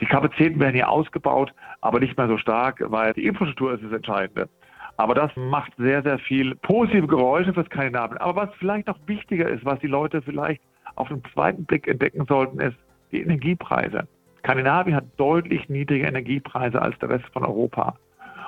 Die 0.00 0.06
Kapazitäten 0.06 0.60
werden 0.60 0.74
hier 0.74 0.88
ausgebaut, 0.88 1.52
aber 1.80 2.00
nicht 2.00 2.16
mehr 2.16 2.28
so 2.28 2.38
stark, 2.38 2.82
weil 2.86 3.12
die 3.12 3.26
Infrastruktur 3.26 3.74
ist 3.74 3.84
das 3.84 3.92
Entscheidende. 3.92 4.48
Aber 4.96 5.14
das 5.14 5.30
macht 5.36 5.72
sehr, 5.78 6.02
sehr 6.02 6.18
viel 6.18 6.54
positive 6.56 7.06
Geräusche 7.06 7.52
für 7.52 7.64
Skandinavien. 7.64 8.18
Aber 8.18 8.42
was 8.42 8.54
vielleicht 8.58 8.86
noch 8.86 8.98
wichtiger 9.06 9.48
ist, 9.48 9.64
was 9.64 9.78
die 9.80 9.86
Leute 9.86 10.20
vielleicht 10.22 10.60
auf 10.96 11.08
den 11.08 11.22
zweiten 11.32 11.64
Blick 11.64 11.88
entdecken 11.88 12.26
sollten, 12.26 12.60
ist 12.60 12.76
die 13.10 13.22
Energiepreise. 13.22 14.06
Skandinavien 14.40 14.96
hat 14.96 15.04
deutlich 15.16 15.68
niedrige 15.68 16.06
Energiepreise 16.06 16.80
als 16.80 16.98
der 16.98 17.10
Rest 17.10 17.24
von 17.32 17.44
Europa. 17.44 17.96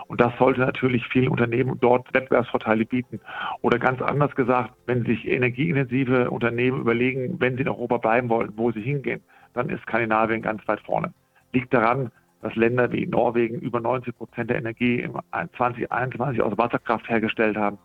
Und 0.07 0.21
das 0.21 0.33
sollte 0.39 0.61
natürlich 0.61 1.07
vielen 1.09 1.29
Unternehmen 1.29 1.79
dort 1.81 2.13
Wettbewerbsvorteile 2.13 2.85
bieten. 2.85 3.21
Oder 3.63 3.79
ganz 3.79 4.03
anders 4.03 4.35
gesagt, 4.35 4.73
wenn 4.87 5.05
sich 5.05 5.27
energieintensive 5.27 6.31
Unternehmen 6.31 6.81
überlegen, 6.81 7.41
wenn 7.41 7.57
sie 7.57 7.63
in 7.63 7.69
Europa 7.69 7.99
bleiben 7.99 8.29
wollen, 8.29 8.53
wo 8.57 8.71
sie 8.71 8.83
hingehen, 8.83 9.23
dann 9.55 9.71
ist 9.71 9.83
Skandinavien 9.83 10.43
ganz 10.43 10.67
weit 10.69 10.81
vorne. 10.81 11.13
Liegt 11.53 11.73
daran, 11.73 12.11
dass 12.43 12.55
Länder 12.57 12.93
wie 12.93 13.07
Norwegen 13.07 13.61
über 13.61 13.81
90 13.81 14.17
Prozent 14.17 14.51
der 14.51 14.59
Energie 14.59 15.01
im 15.01 15.19
2021 15.57 16.43
aus 16.43 16.59
Wasserkraft 16.59 17.09
hergestellt 17.09 17.57
haben. 17.57 17.79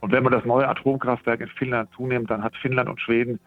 Und 0.00 0.10
wenn 0.10 0.24
man 0.24 0.32
das 0.32 0.44
neue 0.44 0.68
Atomkraftwerk 0.68 1.40
in 1.40 1.48
Finnland 1.48 1.88
zunimmt, 1.94 2.28
dann 2.28 2.42
hat 2.42 2.56
Finnland 2.56 2.88
und 2.88 3.00
Schweden 3.00 3.38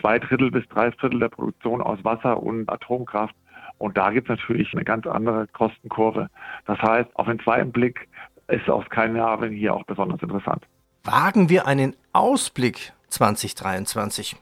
zwei 0.00 0.18
Drittel 0.18 0.50
bis 0.50 0.66
drei 0.68 0.90
Viertel 0.90 1.20
der 1.20 1.28
Produktion 1.28 1.80
aus 1.80 2.04
Wasser 2.04 2.42
und 2.42 2.68
Atomkraft. 2.68 3.36
Und 3.82 3.98
da 3.98 4.12
gibt 4.12 4.30
es 4.30 4.38
natürlich 4.38 4.72
eine 4.74 4.84
ganz 4.84 5.08
andere 5.08 5.48
Kostenkurve. 5.48 6.28
Das 6.66 6.78
heißt, 6.78 7.10
auf 7.16 7.26
den 7.26 7.40
zweiten 7.40 7.72
Blick 7.72 8.08
ist 8.46 8.70
aus 8.70 8.84
Skandinavien 8.84 9.52
hier 9.52 9.74
auch 9.74 9.82
besonders 9.82 10.22
interessant. 10.22 10.64
Wagen 11.02 11.48
wir 11.48 11.66
einen 11.66 11.96
Ausblick 12.12 12.92
2023. 13.08 14.36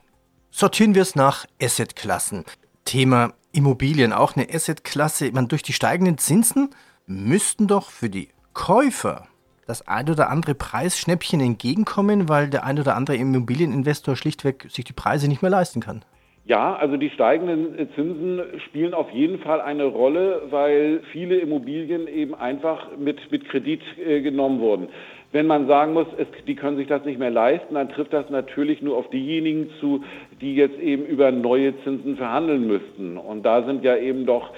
Sortieren 0.51 0.93
wir 0.93 1.01
es 1.01 1.15
nach 1.15 1.47
Assetklassen. 1.59 2.45
Thema 2.85 3.33
Immobilien, 3.51 4.13
auch 4.13 4.35
eine 4.35 4.47
Assetklasse. 4.47 5.31
Man, 5.31 5.47
durch 5.47 5.63
die 5.63 5.73
steigenden 5.73 6.19
Zinsen 6.19 6.69
müssten 7.07 7.67
doch 7.67 7.89
für 7.89 8.11
die 8.11 8.29
Käufer 8.53 9.25
das 9.65 9.87
ein 9.87 10.07
oder 10.07 10.29
andere 10.29 10.53
Preisschnäppchen 10.53 11.41
entgegenkommen, 11.41 12.29
weil 12.29 12.51
der 12.51 12.63
ein 12.63 12.79
oder 12.79 12.95
andere 12.95 13.15
Immobilieninvestor 13.15 14.15
schlichtweg 14.15 14.67
sich 14.69 14.85
die 14.85 14.93
Preise 14.93 15.27
nicht 15.27 15.41
mehr 15.41 15.49
leisten 15.49 15.79
kann. 15.79 16.05
Ja, 16.45 16.75
also 16.75 16.97
die 16.97 17.11
steigenden 17.11 17.89
Zinsen 17.93 18.41
spielen 18.65 18.95
auf 18.95 19.11
jeden 19.11 19.39
Fall 19.39 19.61
eine 19.61 19.85
Rolle, 19.85 20.43
weil 20.49 21.01
viele 21.11 21.37
Immobilien 21.37 22.07
eben 22.07 22.33
einfach 22.33 22.97
mit, 22.97 23.31
mit 23.31 23.47
Kredit 23.47 23.81
äh, 24.03 24.21
genommen 24.21 24.59
wurden. 24.59 24.87
Wenn 25.31 25.47
man 25.47 25.67
sagen 25.67 25.93
muss, 25.93 26.07
es, 26.17 26.27
die 26.47 26.55
können 26.55 26.77
sich 26.77 26.87
das 26.87 27.05
nicht 27.05 27.19
mehr 27.19 27.29
leisten, 27.29 27.75
dann 27.75 27.89
trifft 27.89 28.11
das 28.11 28.29
natürlich 28.29 28.81
nur 28.81 28.97
auf 28.97 29.09
diejenigen 29.11 29.69
zu, 29.79 30.03
die 30.41 30.55
jetzt 30.55 30.77
eben 30.79 31.05
über 31.05 31.31
neue 31.31 31.73
Zinsen 31.83 32.17
verhandeln 32.17 32.67
müssten. 32.67 33.17
Und 33.17 33.43
da 33.43 33.63
sind 33.63 33.83
ja 33.83 33.95
eben 33.95 34.25
doch 34.25 34.49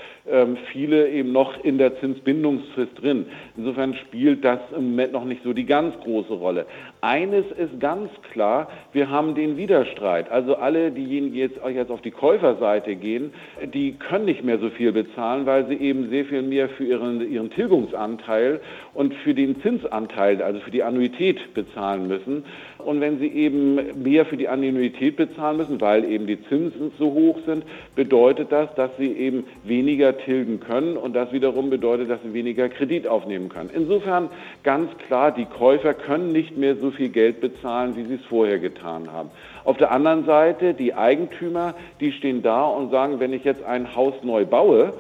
viele 0.72 1.10
eben 1.10 1.34
noch 1.34 1.62
in 1.66 1.78
der 1.78 2.00
Zinsbindungsfrist 2.00 3.02
drin. 3.02 3.26
Insofern 3.58 3.94
spielt 3.96 4.46
das 4.46 4.60
im 4.76 4.92
Moment 4.92 5.12
noch 5.12 5.26
nicht 5.26 5.44
so 5.44 5.52
die 5.52 5.66
ganz 5.66 6.00
große 6.00 6.34
Rolle. 6.34 6.66
Eines 7.02 7.46
ist 7.58 7.78
ganz 7.82 8.10
klar, 8.32 8.70
wir 8.94 9.10
haben 9.10 9.36
den 9.36 9.58
Widerstreit. 9.58 10.32
Also 10.32 10.56
alle 10.56 10.92
diejenigen, 10.92 11.34
die 11.34 11.40
jetzt, 11.40 11.58
jetzt 11.68 11.92
auf 11.92 12.02
die 12.02 12.12
Käuferseite 12.12 12.96
gehen, 12.96 13.34
die 13.74 13.94
können 13.94 14.24
nicht 14.24 14.46
mehr 14.46 14.60
so 14.60 14.70
viel 14.70 14.94
bezahlen, 14.94 15.46
weil 15.46 15.68
sie 15.68 15.76
eben 15.76 16.10
sehr 16.10 16.24
viel 16.24 16.42
mehr 16.42 16.70
für 16.70 16.86
ihren, 16.86 17.30
ihren 17.30 17.50
Tilgungsanteil 17.50 18.62
und 18.94 19.14
für 19.16 19.34
den 19.34 19.62
Zinsanteil, 19.62 20.42
also 20.42 20.62
für 20.62 20.72
die 20.72 20.84
Annuität 20.84 21.54
bezahlen 21.54 22.08
müssen. 22.08 22.46
Und 22.86 23.02
wenn 23.02 23.20
sie 23.20 23.28
eben 23.28 24.02
mehr 24.02 24.26
für 24.26 24.38
die 24.38 24.48
Annuität 24.48 25.16
bezahlen 25.16 25.58
müssen, 25.58 25.82
weil 25.82 26.06
eben 26.06 26.28
die 26.28 26.42
Zinsen 26.44 26.92
so 26.98 27.14
hoch 27.14 27.40
sind, 27.46 27.64
bedeutet 27.96 28.52
das, 28.52 28.74
dass 28.76 28.96
sie 28.98 29.12
eben 29.12 29.46
weniger 29.64 30.18
tilgen 30.18 30.60
können 30.60 30.98
und 30.98 31.14
das 31.14 31.32
wiederum 31.32 31.70
bedeutet, 31.70 32.10
dass 32.10 32.22
sie 32.24 32.34
weniger 32.34 32.70
Kredit 32.70 33.08
aufnehmen 33.08 33.50
können. 33.50 33.70
Insofern 33.74 34.30
ganz 34.64 34.90
klar, 35.08 35.32
die 35.32 35.46
Käufer 35.46 35.94
können 35.94 36.32
nicht 36.32 36.58
mehr 36.58 36.76
so 36.76 36.92
viel 36.92 37.10
Geld 37.10 37.42
bezahlen, 37.42 37.96
wie 37.96 38.04
sie 38.04 38.16
es 38.16 38.26
vorher 38.26 38.60
getan 38.60 39.12
haben. 39.12 39.30
Auf 39.66 39.78
der 39.78 39.92
anderen 39.92 40.26
Seite, 40.26 40.74
die 40.74 40.94
Eigentümer, 40.94 41.74
die 42.02 42.12
stehen 42.12 42.42
da 42.42 42.66
und 42.66 42.92
sagen, 42.92 43.20
wenn 43.20 43.32
ich 43.32 43.46
jetzt 43.46 43.64
ein 43.64 43.96
Haus 43.96 44.14
neu 44.22 44.46
baue, 44.46 44.94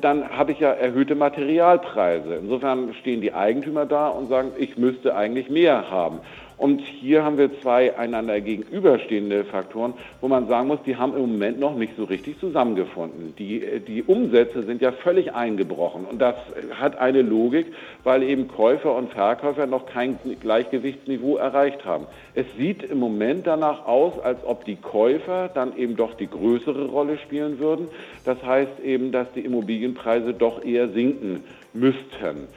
dann 0.00 0.28
habe 0.28 0.52
ich 0.52 0.60
ja 0.60 0.70
erhöhte 0.70 1.14
Materialpreise. 1.14 2.36
Insofern 2.42 2.94
stehen 3.00 3.22
die 3.22 3.32
Eigentümer 3.32 3.86
da 3.86 4.08
und 4.08 4.28
sagen, 4.28 4.52
ich 4.58 4.76
müsste 4.76 5.16
eigentlich 5.16 5.48
mehr 5.48 5.90
haben. 5.90 6.18
Und 6.60 6.82
hier 6.82 7.24
haben 7.24 7.38
wir 7.38 7.58
zwei 7.62 7.96
einander 7.96 8.38
gegenüberstehende 8.42 9.44
Faktoren, 9.44 9.94
wo 10.20 10.28
man 10.28 10.46
sagen 10.46 10.68
muss, 10.68 10.80
die 10.84 10.94
haben 10.94 11.14
im 11.14 11.22
Moment 11.22 11.58
noch 11.58 11.74
nicht 11.74 11.96
so 11.96 12.04
richtig 12.04 12.38
zusammengefunden. 12.38 13.34
Die, 13.38 13.80
die 13.80 14.02
Umsätze 14.02 14.62
sind 14.64 14.82
ja 14.82 14.92
völlig 14.92 15.32
eingebrochen. 15.32 16.04
Und 16.04 16.18
das 16.18 16.34
hat 16.78 16.98
eine 16.98 17.22
Logik, 17.22 17.68
weil 18.04 18.22
eben 18.22 18.46
Käufer 18.46 18.94
und 18.94 19.10
Verkäufer 19.10 19.66
noch 19.66 19.86
kein 19.86 20.18
Gleichgewichtsniveau 20.38 21.38
erreicht 21.38 21.86
haben. 21.86 22.06
Es 22.34 22.44
sieht 22.58 22.82
im 22.82 22.98
Moment 22.98 23.46
danach 23.46 23.86
aus, 23.86 24.20
als 24.22 24.44
ob 24.44 24.66
die 24.66 24.76
Käufer 24.76 25.48
dann 25.48 25.74
eben 25.78 25.96
doch 25.96 26.12
die 26.12 26.28
größere 26.28 26.88
Rolle 26.88 27.16
spielen 27.16 27.58
würden. 27.58 27.88
Das 28.26 28.36
heißt 28.44 28.80
eben, 28.84 29.12
dass 29.12 29.32
die 29.32 29.46
Immobilienpreise 29.46 30.34
doch 30.34 30.62
eher 30.62 30.90
sinken 30.90 31.42
müssten. 31.72 32.48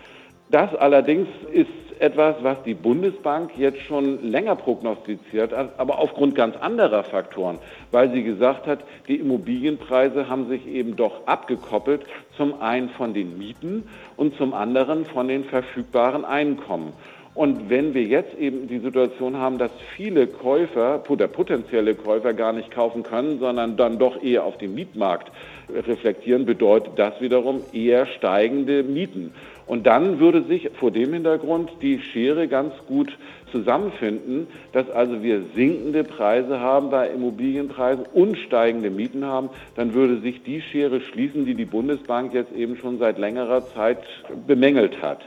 Das 0.51 0.75
allerdings 0.75 1.29
ist 1.53 1.69
etwas, 1.99 2.35
was 2.41 2.61
die 2.63 2.73
Bundesbank 2.73 3.51
jetzt 3.57 3.81
schon 3.81 4.31
länger 4.31 4.55
prognostiziert 4.55 5.51
hat, 5.55 5.79
aber 5.79 5.99
aufgrund 5.99 6.35
ganz 6.35 6.55
anderer 6.57 7.03
Faktoren, 7.03 7.59
weil 7.91 8.11
sie 8.11 8.23
gesagt 8.23 8.67
hat, 8.67 8.79
die 9.07 9.15
Immobilienpreise 9.15 10.29
haben 10.29 10.47
sich 10.49 10.67
eben 10.67 10.95
doch 10.95 11.27
abgekoppelt, 11.27 12.05
zum 12.37 12.61
einen 12.61 12.89
von 12.89 13.13
den 13.13 13.37
Mieten 13.37 13.83
und 14.17 14.35
zum 14.37 14.53
anderen 14.53 15.05
von 15.05 15.27
den 15.27 15.45
verfügbaren 15.45 16.25
Einkommen. 16.25 16.93
Und 17.35 17.71
wenn 17.71 17.95
wir 17.95 18.03
jetzt 18.03 18.35
eben 18.37 18.67
die 18.67 18.77
Situation 18.77 19.37
haben, 19.37 19.57
dass 19.57 19.71
viele 19.95 20.27
Käufer 20.27 21.03
oder 21.09 21.27
potenzielle 21.27 21.95
Käufer 21.95 22.33
gar 22.33 22.53
nicht 22.53 22.69
kaufen 22.69 23.01
können, 23.01 23.39
sondern 23.39 23.75
dann 23.75 23.97
doch 23.97 24.21
eher 24.21 24.43
auf 24.43 24.59
den 24.59 24.75
Mietmarkt 24.75 25.31
reflektieren, 25.73 26.45
bedeutet 26.45 26.93
das 26.97 27.19
wiederum 27.21 27.61
eher 27.73 28.05
steigende 28.05 28.83
Mieten. 28.83 29.33
Und 29.65 29.87
dann 29.87 30.19
würde 30.19 30.43
sich 30.43 30.69
vor 30.79 30.91
dem 30.91 31.13
Hintergrund 31.13 31.69
die 31.81 31.99
Schere 31.99 32.47
ganz 32.47 32.73
gut 32.87 33.17
zusammenfinden, 33.51 34.47
dass 34.73 34.89
also 34.89 35.23
wir 35.23 35.43
sinkende 35.55 36.03
Preise 36.03 36.59
haben 36.59 36.89
bei 36.89 37.09
Immobilienpreisen 37.09 38.05
und 38.13 38.37
steigende 38.37 38.89
Mieten 38.89 39.25
haben, 39.25 39.49
dann 39.75 39.93
würde 39.93 40.19
sich 40.19 40.43
die 40.43 40.61
Schere 40.61 41.01
schließen, 41.01 41.45
die 41.45 41.55
die 41.55 41.65
Bundesbank 41.65 42.33
jetzt 42.33 42.53
eben 42.53 42.75
schon 42.77 42.97
seit 42.97 43.17
längerer 43.19 43.65
Zeit 43.67 43.99
bemängelt 44.47 45.01
hat. 45.01 45.19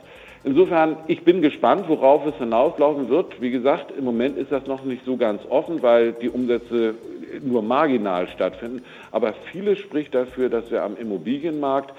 Insofern, 0.47 0.99
ich 1.09 1.25
bin 1.25 1.43
gespannt, 1.43 1.89
worauf 1.89 2.25
es 2.25 2.37
hinauslaufen 2.37 3.09
wird. 3.09 3.41
Wie 3.41 3.51
gesagt, 3.51 3.93
im 3.99 4.05
Moment 4.05 4.39
ist 4.39 4.53
das 4.53 4.65
noch 4.67 4.85
nicht 4.85 5.05
so 5.05 5.17
ganz 5.17 5.43
offen, 5.49 5.83
weil 5.83 6.13
die 6.13 6.29
Umsätze 6.29 6.95
nur 7.43 7.63
marginal 7.63 8.29
stattfinden. 8.29 8.83
Aber 9.13 9.35
vieles 9.53 9.79
spricht 9.79 10.15
dafür, 10.15 10.49
dass 10.49 10.71
wir 10.71 10.83
am 10.83 10.97
Immobilienmarkt 10.97 11.93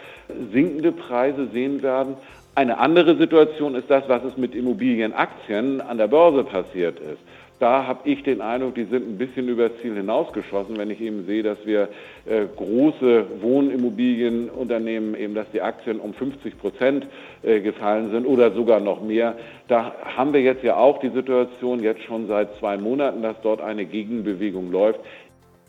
sinkende 0.52 0.92
Preise 0.92 1.48
sehen 1.48 1.82
werden. 1.82 2.16
Eine 2.56 2.80
andere 2.80 3.18
Situation 3.18 3.76
ist 3.76 3.90
das, 3.90 4.08
was 4.10 4.24
es 4.24 4.38
mit 4.38 4.56
Immobilienaktien 4.56 5.82
an 5.82 5.98
der 5.98 6.08
Börse 6.08 6.44
passiert 6.44 7.00
ist 7.00 7.20
da 7.60 7.88
habe 7.88 8.08
ich 8.08 8.24
den 8.24 8.42
Eindruck, 8.42 8.76
die 8.76 8.86
sind 8.86 9.08
ein 9.08 9.18
bisschen 9.18 9.48
übers 9.48 9.72
Ziel 9.82 9.96
hinausgeschossen, 9.96 10.78
wenn 10.78 10.92
ich 10.92 11.02
eben 11.02 11.26
sehe, 11.26 11.42
dass 11.42 11.66
wir 11.66 11.90
äh, 12.26 12.46
große 12.56 13.42
Wohnimmobilienunternehmen, 13.42 15.16
eben 15.16 15.34
dass 15.34 15.50
die 15.52 15.62
Aktien 15.62 16.00
um 16.00 16.14
50 16.14 16.60
Prozent 16.60 17.08
äh, 17.42 17.60
gefallen 17.60 18.12
sind 18.12 18.26
oder 18.28 18.52
sogar 18.52 18.80
noch 18.80 19.02
mehr. 19.02 19.36
Da 19.68 19.96
haben 20.04 20.34
wir 20.34 20.42
jetzt 20.42 20.64
ja 20.64 20.76
auch 20.76 21.00
die 21.00 21.10
Situation, 21.10 21.82
jetzt 21.82 22.04
schon 22.04 22.28
seit 22.28 22.56
zwei 22.56 22.78
Monaten, 22.78 23.24
dass 23.24 23.42
dort 23.42 23.62
eine 23.62 23.86
Gegenbewegung 23.86 24.72
läuft. 24.72 25.00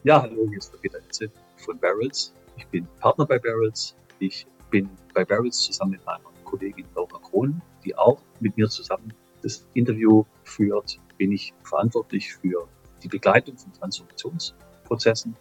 Ja, 0.05 0.23
hallo, 0.23 0.47
hier 0.49 0.59
ist 0.59 0.73
der 0.73 0.79
Peter 0.79 0.99
Etze 0.99 1.31
von 1.57 1.79
Barrels. 1.79 2.35
Ich 2.57 2.67
bin 2.67 2.87
Partner 3.01 3.25
bei 3.25 3.39
Barrels. 3.39 3.97
Ich 4.19 4.47
bin 4.71 4.91
bei 5.15 5.25
Barrels 5.25 5.59
zusammen 5.61 5.93
mit 5.93 6.05
meiner 6.05 6.21
Kollegin 6.45 6.85
Laura 6.95 7.19
Krohn, 7.23 7.63
die 7.85 7.97
auch 7.97 8.21
mit 8.41 8.57
mir 8.59 8.69
zusammen 8.69 9.13
das 9.43 9.65
Interview 9.75 10.25
führt 10.45 10.99
bin 11.19 11.33
ich 11.33 11.53
verantwortlich 11.65 12.33
für 12.33 12.69
die 13.03 13.09
Begleitung 13.09 13.59
von 13.59 13.73
Transformationsprozessen 13.73 15.37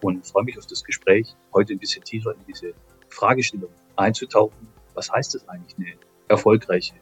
und 0.00 0.26
freue 0.26 0.44
mich 0.44 0.58
auf 0.58 0.66
das 0.66 0.82
Gespräch, 0.82 1.36
heute 1.52 1.74
ein 1.74 1.78
bisschen 1.78 2.02
tiefer 2.04 2.32
in 2.32 2.44
diese 2.46 2.72
Fragestellung 3.08 3.70
einzutauchen. 3.96 4.68
Was 4.94 5.10
heißt 5.12 5.34
es 5.34 5.48
eigentlich, 5.48 5.76
eine 5.76 5.98
erfolgreiche, 6.28 6.94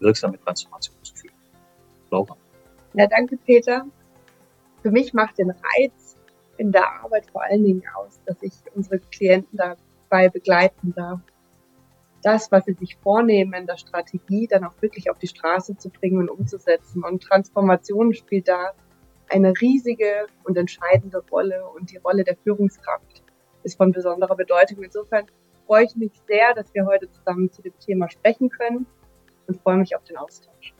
wirksame 0.00 0.40
Transformation 0.40 0.96
zu 1.02 1.14
führen? 1.14 1.34
Laura. 2.10 2.36
Ja, 2.94 3.06
danke, 3.06 3.36
Peter. 3.36 3.86
Für 4.82 4.90
mich 4.90 5.12
macht 5.12 5.38
den 5.38 5.50
Reiz 5.50 6.16
in 6.56 6.72
der 6.72 6.88
Arbeit 7.02 7.26
vor 7.30 7.42
allen 7.42 7.64
Dingen 7.64 7.82
aus, 7.96 8.18
dass 8.24 8.42
ich 8.42 8.52
unsere 8.74 8.98
Klienten 8.98 9.58
dabei 9.58 10.28
begleiten 10.28 10.94
darf, 10.94 11.20
das, 12.26 12.50
was 12.50 12.64
sie 12.64 12.72
sich 12.72 12.96
vornehmen 12.96 13.52
in 13.52 13.66
der 13.66 13.76
Strategie, 13.76 14.48
dann 14.48 14.64
auch 14.64 14.74
wirklich 14.80 15.08
auf 15.10 15.18
die 15.18 15.28
Straße 15.28 15.76
zu 15.76 15.90
bringen 15.90 16.18
und 16.18 16.28
umzusetzen. 16.28 17.04
Und 17.04 17.22
Transformation 17.22 18.12
spielt 18.14 18.48
da 18.48 18.72
eine 19.28 19.52
riesige 19.60 20.26
und 20.42 20.56
entscheidende 20.56 21.22
Rolle 21.30 21.64
und 21.68 21.92
die 21.92 21.98
Rolle 21.98 22.24
der 22.24 22.36
Führungskraft 22.36 23.22
ist 23.62 23.76
von 23.76 23.92
besonderer 23.92 24.34
Bedeutung. 24.34 24.82
Insofern 24.82 25.26
freue 25.66 25.84
ich 25.84 25.94
mich 25.94 26.12
sehr, 26.26 26.52
dass 26.54 26.74
wir 26.74 26.84
heute 26.84 27.08
zusammen 27.10 27.52
zu 27.52 27.62
dem 27.62 27.78
Thema 27.78 28.10
sprechen 28.10 28.48
können 28.50 28.86
und 29.46 29.60
freue 29.62 29.76
mich 29.76 29.94
auf 29.94 30.02
den 30.02 30.16
Austausch. 30.16 30.74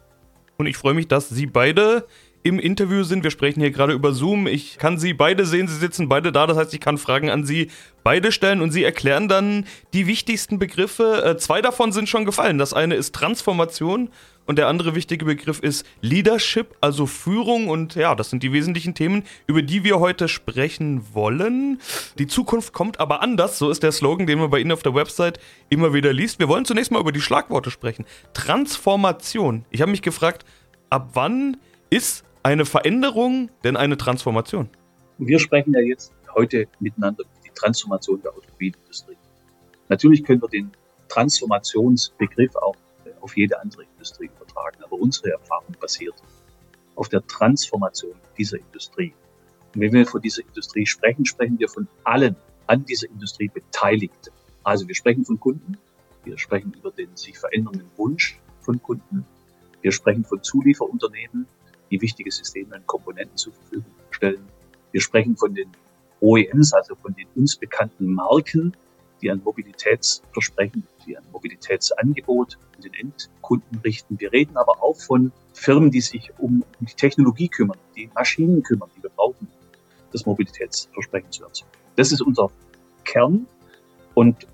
Und 0.58 0.66
ich 0.66 0.76
freue 0.76 0.94
mich, 0.94 1.06
dass 1.06 1.28
Sie 1.28 1.46
beide 1.46 2.06
im 2.46 2.60
Interview 2.60 3.02
sind. 3.02 3.24
Wir 3.24 3.32
sprechen 3.32 3.60
hier 3.60 3.72
gerade 3.72 3.92
über 3.92 4.12
Zoom. 4.12 4.46
Ich 4.46 4.78
kann 4.78 4.98
Sie 4.98 5.14
beide 5.14 5.44
sehen, 5.44 5.66
Sie 5.66 5.74
sitzen 5.74 6.08
beide 6.08 6.30
da. 6.30 6.46
Das 6.46 6.56
heißt, 6.56 6.72
ich 6.74 6.80
kann 6.80 6.96
Fragen 6.96 7.28
an 7.28 7.44
Sie 7.44 7.72
beide 8.04 8.30
stellen 8.30 8.62
und 8.62 8.70
Sie 8.70 8.84
erklären 8.84 9.26
dann 9.26 9.66
die 9.92 10.06
wichtigsten 10.06 10.60
Begriffe. 10.60 11.24
Äh, 11.24 11.36
zwei 11.38 11.60
davon 11.60 11.90
sind 11.90 12.08
schon 12.08 12.24
gefallen. 12.24 12.58
Das 12.58 12.72
eine 12.72 12.94
ist 12.94 13.16
Transformation 13.16 14.10
und 14.44 14.58
der 14.58 14.68
andere 14.68 14.94
wichtige 14.94 15.24
Begriff 15.24 15.58
ist 15.58 15.84
Leadership, 16.02 16.76
also 16.80 17.06
Führung. 17.06 17.68
Und 17.68 17.96
ja, 17.96 18.14
das 18.14 18.30
sind 18.30 18.44
die 18.44 18.52
wesentlichen 18.52 18.94
Themen, 18.94 19.24
über 19.48 19.62
die 19.62 19.82
wir 19.82 19.98
heute 19.98 20.28
sprechen 20.28 21.02
wollen. 21.14 21.80
Die 22.16 22.28
Zukunft 22.28 22.72
kommt 22.72 23.00
aber 23.00 23.22
anders. 23.22 23.58
So 23.58 23.70
ist 23.70 23.82
der 23.82 23.90
Slogan, 23.90 24.28
den 24.28 24.38
man 24.38 24.50
bei 24.50 24.60
Ihnen 24.60 24.70
auf 24.70 24.84
der 24.84 24.94
Website 24.94 25.40
immer 25.68 25.92
wieder 25.92 26.12
liest. 26.12 26.38
Wir 26.38 26.46
wollen 26.46 26.64
zunächst 26.64 26.92
mal 26.92 27.00
über 27.00 27.10
die 27.10 27.20
Schlagworte 27.20 27.72
sprechen. 27.72 28.04
Transformation. 28.34 29.64
Ich 29.70 29.80
habe 29.80 29.90
mich 29.90 30.02
gefragt, 30.02 30.44
ab 30.90 31.10
wann 31.14 31.56
ist 31.90 32.25
eine 32.46 32.64
Veränderung 32.64 33.50
denn 33.64 33.76
eine 33.76 33.96
Transformation? 33.96 34.68
Wir 35.18 35.40
sprechen 35.40 35.74
ja 35.74 35.80
jetzt 35.80 36.12
heute 36.36 36.68
miteinander 36.78 37.24
über 37.24 37.40
die 37.44 37.50
Transformation 37.50 38.22
der 38.22 38.32
Automobilindustrie. 38.32 39.16
Natürlich 39.88 40.22
können 40.22 40.40
wir 40.40 40.48
den 40.48 40.70
Transformationsbegriff 41.08 42.54
auch 42.54 42.76
auf 43.20 43.36
jede 43.36 43.60
andere 43.60 43.82
Industrie 43.82 44.26
übertragen, 44.26 44.76
aber 44.84 44.92
unsere 44.92 45.30
Erfahrung 45.30 45.74
basiert 45.80 46.14
auf 46.94 47.08
der 47.08 47.26
Transformation 47.26 48.14
dieser 48.38 48.58
Industrie. 48.58 49.12
Und 49.74 49.80
wenn 49.80 49.92
wir 49.92 50.06
von 50.06 50.22
dieser 50.22 50.42
Industrie 50.42 50.86
sprechen, 50.86 51.24
sprechen 51.24 51.58
wir 51.58 51.68
von 51.68 51.88
allen 52.04 52.36
an 52.68 52.84
dieser 52.84 53.08
Industrie 53.08 53.48
Beteiligten. 53.48 54.30
Also 54.62 54.86
wir 54.86 54.94
sprechen 54.94 55.24
von 55.24 55.40
Kunden, 55.40 55.78
wir 56.22 56.38
sprechen 56.38 56.72
über 56.78 56.92
den 56.92 57.16
sich 57.16 57.36
verändernden 57.36 57.90
Wunsch 57.96 58.38
von 58.60 58.80
Kunden, 58.80 59.26
wir 59.82 59.90
sprechen 59.90 60.24
von 60.24 60.44
Zulieferunternehmen, 60.44 61.48
die 61.90 62.00
wichtige 62.00 62.30
Systeme 62.30 62.76
und 62.76 62.86
Komponenten 62.86 63.36
zur 63.36 63.52
Verfügung 63.52 63.92
stellen. 64.10 64.48
Wir 64.92 65.00
sprechen 65.00 65.36
von 65.36 65.54
den 65.54 65.70
OEMs, 66.20 66.72
also 66.72 66.94
von 66.94 67.14
den 67.14 67.26
uns 67.34 67.56
bekannten 67.56 68.12
Marken, 68.12 68.74
die 69.22 69.30
ein 69.30 69.42
Mobilitätsversprechen, 69.42 70.86
die 71.06 71.16
ein 71.16 71.24
Mobilitätsangebot 71.32 72.58
an 72.74 72.82
den 72.82 72.94
Endkunden 72.94 73.78
richten. 73.80 74.18
Wir 74.20 74.32
reden 74.32 74.56
aber 74.56 74.82
auch 74.82 74.96
von 74.96 75.32
Firmen, 75.54 75.90
die 75.90 76.00
sich 76.00 76.30
um 76.38 76.64
die 76.80 76.94
Technologie 76.94 77.48
kümmern, 77.48 77.78
die 77.96 78.10
Maschinen 78.14 78.62
kümmern, 78.62 78.90
die 78.96 79.02
wir 79.02 79.10
brauchen, 79.10 79.48
das 80.12 80.26
Mobilitätsversprechen 80.26 81.30
zu 81.32 81.44
erzeugen. 81.44 81.70
Das 81.96 82.12
ist 82.12 82.20
unser 82.20 82.50
Kern. 83.04 83.46
Und 84.14 84.46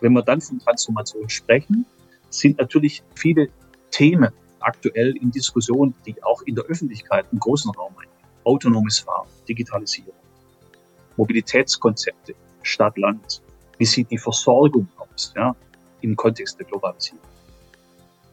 wenn 0.00 0.12
wir 0.12 0.22
dann 0.22 0.40
von 0.40 0.58
Transformation 0.58 1.28
sprechen, 1.28 1.86
sind 2.30 2.58
natürlich 2.58 3.02
viele 3.14 3.48
Themen 3.90 4.30
aktuell 4.66 5.16
in 5.16 5.30
Diskussionen, 5.30 5.94
die 6.04 6.20
auch 6.24 6.42
in 6.42 6.56
der 6.56 6.64
Öffentlichkeit 6.64 7.26
einen 7.30 7.38
großen 7.38 7.70
Raum 7.70 7.92
einnehmen. 7.96 8.12
Autonomes 8.44 8.98
Fahren, 8.98 9.28
Digitalisierung, 9.48 10.14
Mobilitätskonzepte, 11.16 12.34
Stadt-Land. 12.62 13.42
Wie 13.78 13.84
sieht 13.84 14.10
die 14.10 14.18
Versorgung 14.18 14.88
aus 14.98 15.32
ja, 15.36 15.54
im 16.00 16.16
Kontext 16.16 16.58
der 16.58 16.66
Globalisierung? 16.66 17.22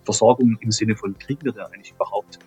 Versorgung 0.03 0.57
im 0.59 0.71
Sinne 0.71 0.95
von, 0.95 1.17
kriegen 1.17 1.43
wir 1.45 1.51
da 1.51 1.65
eigentlich 1.65 1.91
überhaupt 1.91 2.39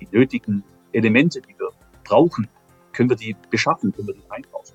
die 0.00 0.08
nötigen 0.10 0.62
Elemente, 0.92 1.40
die 1.40 1.58
wir 1.58 1.70
brauchen? 2.04 2.48
Können 2.92 3.10
wir 3.10 3.16
die 3.16 3.36
beschaffen? 3.50 3.92
Können 3.92 4.08
wir 4.08 4.14
die 4.14 4.30
einkaufen? 4.30 4.74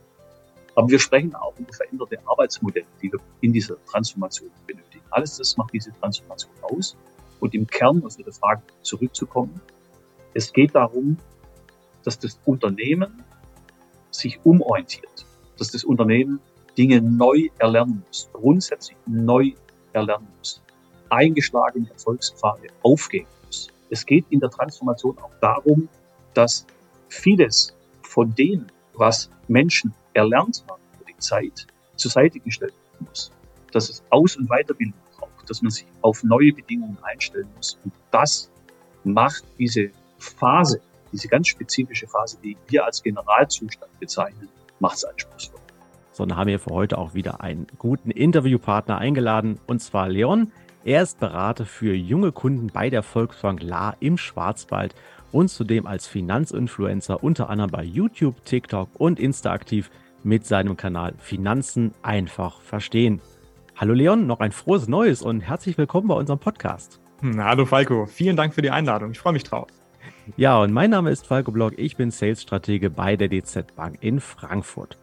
Aber 0.76 0.88
wir 0.88 1.00
sprechen 1.00 1.36
auch 1.36 1.58
über 1.58 1.74
veränderte 1.74 2.18
Arbeitsmodelle, 2.26 2.86
die 3.02 3.12
wir 3.12 3.20
in 3.42 3.52
dieser 3.54 3.84
Transformation 3.86 4.50
benötigen. 4.68 5.04
Alles 5.10 5.38
das 5.38 5.58
macht 5.58 5.74
diese 5.74 5.92
Transformation 6.00 6.54
aus. 6.62 6.96
Und 7.42 7.54
im 7.54 7.68
Kern, 7.68 8.06
auf 8.06 8.18
Ihre 8.18 8.32
Frage 8.32 8.62
zurückzukommen, 8.84 9.60
es 10.34 10.54
geht 10.54 10.76
darum, 10.76 11.18
dass 12.04 12.18
das 12.18 12.40
Unternehmen 12.46 13.24
sich 14.12 14.40
umorientiert, 14.46 15.26
dass 15.58 15.72
das 15.72 15.84
Unternehmen 15.84 16.40
Dinge 16.78 17.02
neu 17.02 17.50
erlernen 17.58 18.04
muss, 18.08 18.30
grundsätzlich 18.32 18.98
neu 19.06 19.52
erlernen 19.92 20.28
muss, 20.38 20.62
eingeschlagene 21.10 21.90
Erfolgspfade 21.90 22.68
aufgehen 22.82 23.28
muss. 23.46 23.70
Es 23.90 24.06
geht 24.06 24.26
in 24.30 24.40
der 24.40 24.50
Transformation 24.50 25.18
auch 25.18 25.32
darum, 25.42 25.90
dass 26.34 26.66
vieles 27.10 27.76
von 28.04 28.34
dem, 28.36 28.68
was 28.94 29.30
Menschen 29.48 29.94
erlernt 30.14 30.64
haben 30.70 30.82
über 30.96 31.06
die 31.12 31.18
Zeit, 31.18 31.68
zur 31.96 32.12
Seite 32.12 32.40
gestellt 32.40 32.74
werden 32.74 33.08
muss. 33.10 33.32
Dass 33.72 33.90
es 33.90 34.04
Aus- 34.10 34.38
und 34.38 34.48
Weiterbildung 34.48 35.01
dass 35.52 35.62
man 35.62 35.70
sich 35.70 35.86
auf 36.02 36.24
neue 36.24 36.54
Bedingungen 36.54 36.98
einstellen 37.04 37.50
muss. 37.58 37.78
Und 37.84 37.94
das 38.10 38.50
macht 39.04 39.44
diese 39.60 39.90
Phase, 40.18 40.80
diese 41.12 41.28
ganz 41.28 41.50
spezifische 41.50 42.08
Phase, 42.08 42.38
die 42.42 42.56
wir 42.70 42.86
als 42.86 43.04
Generalzustand 43.04 44.00
bezeichnen, 44.00 44.48
macht 44.80 44.96
es 44.96 45.04
anspruchsvoll. 45.04 45.60
So, 46.14 46.26
dann 46.26 46.38
haben 46.38 46.48
wir 46.48 46.60
für 46.60 46.72
heute 46.74 46.98
auch 46.98 47.14
wieder 47.14 47.42
einen 47.42 47.68
guten 47.78 48.12
Interviewpartner 48.12 48.98
eingeladen, 48.98 49.60
und 49.68 49.82
zwar 49.82 50.08
Leon. 50.08 50.54
Er 50.86 51.04
ist 51.04 51.20
Berater 51.20 51.66
für 51.66 51.94
junge 51.94 52.32
Kunden 52.32 52.68
bei 52.68 52.90
der 52.90 53.04
Volksbank 53.04 53.62
La 53.62 53.96
im 54.00 54.18
Schwarzwald 54.18 54.96
und 55.34 55.50
zudem 55.50 55.86
als 55.86 56.08
Finanzinfluencer 56.08 57.24
unter 57.24 57.50
anderem 57.50 57.72
bei 57.72 57.84
YouTube, 57.84 58.46
TikTok 58.46 58.90
und 58.98 59.20
Insta 59.20 59.52
aktiv 59.52 59.92
mit 60.24 60.46
seinem 60.46 60.78
Kanal 60.78 61.14
Finanzen 61.18 61.94
einfach 62.04 62.62
verstehen. 62.62 63.20
Hallo 63.76 63.94
Leon, 63.94 64.28
noch 64.28 64.40
ein 64.40 64.52
frohes 64.52 64.88
Neues 64.88 65.22
und 65.22 65.42
herzlich 65.42 65.78
willkommen 65.78 66.08
bei 66.08 66.16
unserem 66.16 66.40
Podcast. 66.40 67.00
Hm, 67.22 67.44
hallo 67.44 67.66
Falco, 67.66 68.06
vielen 68.06 68.36
Dank 68.36 68.54
für 68.54 68.62
die 68.62 68.70
Einladung. 68.70 69.12
Ich 69.12 69.20
freue 69.20 69.34
mich 69.34 69.44
drauf. 69.44 69.68
Ja, 70.38 70.60
und 70.60 70.72
mein 70.72 70.92
Name 70.92 71.10
ist 71.10 71.26
Falco 71.26 71.52
Block. 71.52 71.74
Ich 71.78 71.98
bin 71.98 72.12
Sales-Stratege 72.12 72.90
bei 72.92 73.16
der 73.16 73.28
DZ 73.28 73.76
Bank 73.76 73.98
in 74.02 74.20
Frankfurt. 74.20 74.98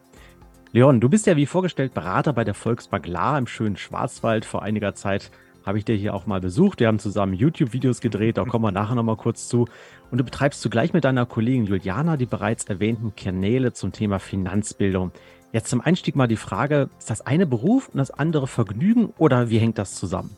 Leon, 0.71 1.01
du 1.01 1.09
bist 1.09 1.27
ja 1.27 1.35
wie 1.35 1.45
vorgestellt 1.45 1.93
Berater 1.93 2.31
bei 2.31 2.43
der 2.43 2.53
Volksbank 2.53 3.07
La 3.07 3.37
im 3.37 3.47
schönen 3.47 3.75
Schwarzwald. 3.75 4.45
Vor 4.45 4.63
einiger 4.63 4.93
Zeit 4.93 5.31
habe 5.65 5.77
ich 5.77 5.85
dir 5.85 5.95
hier 5.95 6.13
auch 6.13 6.25
mal 6.25 6.39
besucht. 6.39 6.79
Wir 6.79 6.87
haben 6.87 6.99
zusammen 6.99 7.33
YouTube-Videos 7.33 8.01
gedreht, 8.01 8.37
da 8.37 8.45
kommen 8.45 8.63
wir 8.65 8.71
nachher 8.71 8.95
nochmal 8.95 9.17
kurz 9.17 9.47
zu. 9.47 9.67
Und 10.09 10.17
du 10.19 10.23
betreibst 10.23 10.61
zugleich 10.61 10.93
mit 10.93 11.03
deiner 11.03 11.25
Kollegin 11.25 11.65
Juliana 11.65 12.17
die 12.17 12.25
bereits 12.25 12.65
erwähnten 12.65 13.13
Kanäle 13.15 13.73
zum 13.73 13.91
Thema 13.91 14.19
Finanzbildung. 14.19 15.11
Jetzt 15.51 15.69
zum 15.69 15.81
Einstieg 15.81 16.15
mal 16.15 16.27
die 16.27 16.35
Frage, 16.35 16.89
ist 16.99 17.09
das 17.09 17.21
eine 17.21 17.47
Beruf 17.47 17.89
und 17.89 17.97
das 17.97 18.11
andere 18.11 18.45
Vergnügen 18.45 19.13
oder 19.17 19.49
wie 19.49 19.57
hängt 19.57 19.79
das 19.79 19.95
zusammen? 19.95 20.37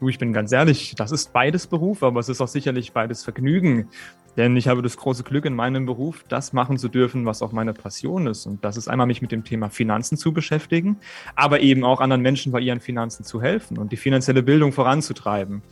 Du, 0.00 0.08
ich 0.08 0.18
bin 0.18 0.32
ganz 0.32 0.50
ehrlich, 0.50 0.94
das 0.96 1.12
ist 1.12 1.32
beides 1.32 1.68
Beruf, 1.68 2.02
aber 2.02 2.18
es 2.18 2.28
ist 2.28 2.40
auch 2.40 2.48
sicherlich 2.48 2.92
beides 2.92 3.22
Vergnügen. 3.22 3.88
Denn 4.36 4.56
ich 4.56 4.68
habe 4.68 4.82
das 4.82 4.96
große 4.96 5.22
Glück 5.22 5.44
in 5.44 5.54
meinem 5.54 5.86
Beruf, 5.86 6.24
das 6.28 6.52
machen 6.52 6.76
zu 6.76 6.88
dürfen, 6.88 7.24
was 7.24 7.40
auch 7.40 7.52
meine 7.52 7.72
Passion 7.72 8.26
ist. 8.26 8.46
Und 8.46 8.64
das 8.64 8.76
ist 8.76 8.88
einmal 8.88 9.06
mich 9.06 9.22
mit 9.22 9.32
dem 9.32 9.44
Thema 9.44 9.70
Finanzen 9.70 10.16
zu 10.16 10.32
beschäftigen, 10.32 10.98
aber 11.36 11.60
eben 11.60 11.84
auch 11.84 12.00
anderen 12.00 12.22
Menschen 12.22 12.50
bei 12.50 12.60
ihren 12.60 12.80
Finanzen 12.80 13.24
zu 13.24 13.40
helfen 13.40 13.78
und 13.78 13.90
die 13.92 13.96
finanzielle 13.96 14.42
Bildung 14.42 14.72
voranzutreiben. 14.72 15.62